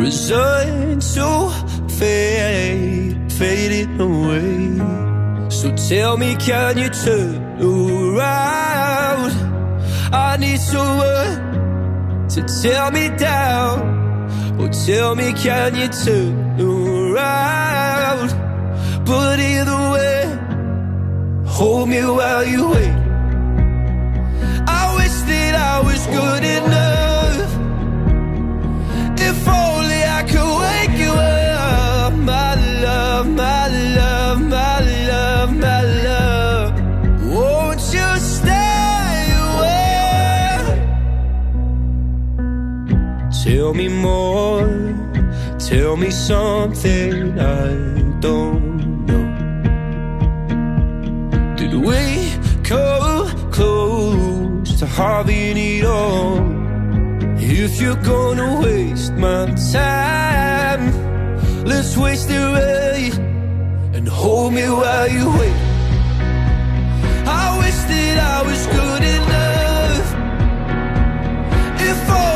Resigned 0.00 1.02
to 1.02 1.50
fade, 1.98 3.30
fading 3.30 4.00
away. 4.00 5.15
So 5.56 5.74
tell 5.88 6.18
me, 6.18 6.36
can 6.36 6.76
you 6.76 6.90
turn 6.90 7.40
around? 7.58 9.32
I 10.12 10.36
need 10.38 10.60
someone 10.60 12.28
to 12.28 12.42
tear 12.60 12.90
me 12.90 13.08
down. 13.16 13.80
Oh, 14.60 14.68
tell 14.84 15.14
me, 15.14 15.32
can 15.32 15.74
you 15.74 15.88
turn 15.88 16.60
around? 16.60 18.28
But 19.06 19.40
either 19.40 19.80
way, 19.94 20.24
hold 21.46 21.88
me 21.88 22.04
while 22.04 22.44
you 22.44 22.68
wait. 22.68 22.96
I 24.68 24.94
wish 24.98 25.16
that 25.30 25.54
I 25.54 25.80
was 25.80 26.06
good 26.18 26.44
enough. 26.58 27.50
If 29.18 29.48
only 29.48 29.75
Tell 43.66 43.74
me 43.74 43.88
more, 43.88 44.62
tell 45.58 45.96
me 45.96 46.12
something 46.12 47.36
I 47.36 47.74
don't 48.20 49.06
know. 49.06 49.26
Did 51.56 51.74
we 51.74 52.30
come 52.62 53.50
close 53.50 54.78
to 54.78 54.86
having 54.86 55.56
it 55.56 55.84
all? 55.84 56.38
If 57.40 57.80
you're 57.80 58.02
gonna 58.04 58.60
waste 58.60 59.14
my 59.14 59.46
time, 59.72 60.84
let's 61.64 61.96
waste 61.96 62.30
it 62.30 62.38
right 62.38 63.18
and 63.96 64.06
hold 64.06 64.52
me 64.52 64.62
while 64.62 65.08
you 65.08 65.28
wait. 65.38 65.58
I 67.42 67.58
wish 67.58 67.78
that 67.90 68.16
I 68.34 68.42
was 68.48 68.64
good 68.78 69.02
enough. 69.18 70.08
If 71.80 72.10
only 72.10 72.35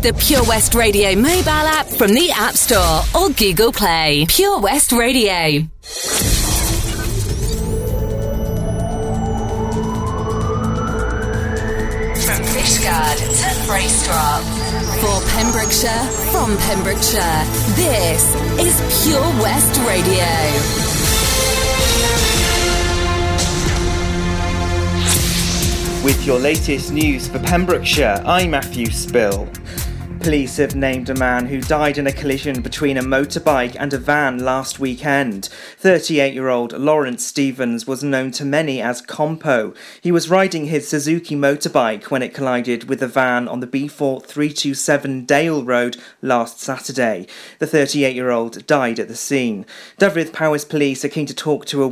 Download 0.00 0.12
the 0.12 0.12
Pure 0.14 0.44
West 0.44 0.74
Radio 0.74 1.14
mobile 1.14 1.50
app 1.50 1.86
from 1.86 2.12
the 2.14 2.30
App 2.30 2.54
Store 2.54 3.02
or 3.14 3.30
Google 3.30 3.72
Play. 3.72 4.26
Pure 4.28 4.60
West 4.60 4.92
Radio. 4.92 5.60
From 12.20 12.40
Fishguard 12.52 13.18
to 13.18 13.48
Bracetrop. 13.66 14.42
For 15.00 15.20
Pembrokeshire, 15.30 16.04
from 16.30 16.56
Pembrokeshire, 16.58 17.44
this 17.74 18.34
is 18.58 19.04
Pure 19.04 19.22
West 19.42 19.80
Radio. 19.86 20.26
With 26.04 26.26
your 26.26 26.38
latest 26.38 26.92
news 26.92 27.28
for 27.28 27.38
Pembrokeshire, 27.38 28.22
I'm 28.26 28.50
Matthew 28.50 28.90
Spill. 28.90 29.48
Police 30.20 30.58
have 30.58 30.76
named 30.76 31.08
a 31.08 31.14
man 31.14 31.46
who 31.46 31.62
died 31.62 31.96
in 31.96 32.06
a 32.06 32.12
collision 32.12 32.60
between 32.60 32.98
a 32.98 33.02
motorbike 33.02 33.74
and 33.78 33.94
a 33.94 33.98
van 33.98 34.44
last 34.44 34.78
weekend. 34.78 35.48
38 35.78 36.34
year 36.34 36.48
old 36.48 36.74
Lawrence 36.74 37.24
Stevens 37.24 37.86
was 37.86 38.04
known 38.04 38.30
to 38.32 38.44
many 38.44 38.82
as 38.82 39.00
Compo. 39.00 39.72
He 40.02 40.12
was 40.12 40.28
riding 40.28 40.66
his 40.66 40.86
Suzuki 40.86 41.34
motorbike 41.34 42.10
when 42.10 42.22
it 42.22 42.34
collided 42.34 42.84
with 42.84 43.02
a 43.02 43.08
van 43.08 43.48
on 43.48 43.60
the 43.60 43.66
B4 43.66 44.22
327 44.22 45.24
Dale 45.24 45.64
Road 45.64 45.96
last 46.20 46.60
Saturday. 46.60 47.26
The 47.58 47.66
38 47.66 48.14
year 48.14 48.30
old 48.30 48.66
died 48.66 49.00
at 49.00 49.08
the 49.08 49.16
scene. 49.16 49.64
Dyfed 49.98 50.34
Powys 50.34 50.66
Police 50.66 51.02
are 51.02 51.08
keen 51.08 51.26
to 51.26 51.34
talk 51.34 51.64
to 51.66 51.82
a 51.82 51.88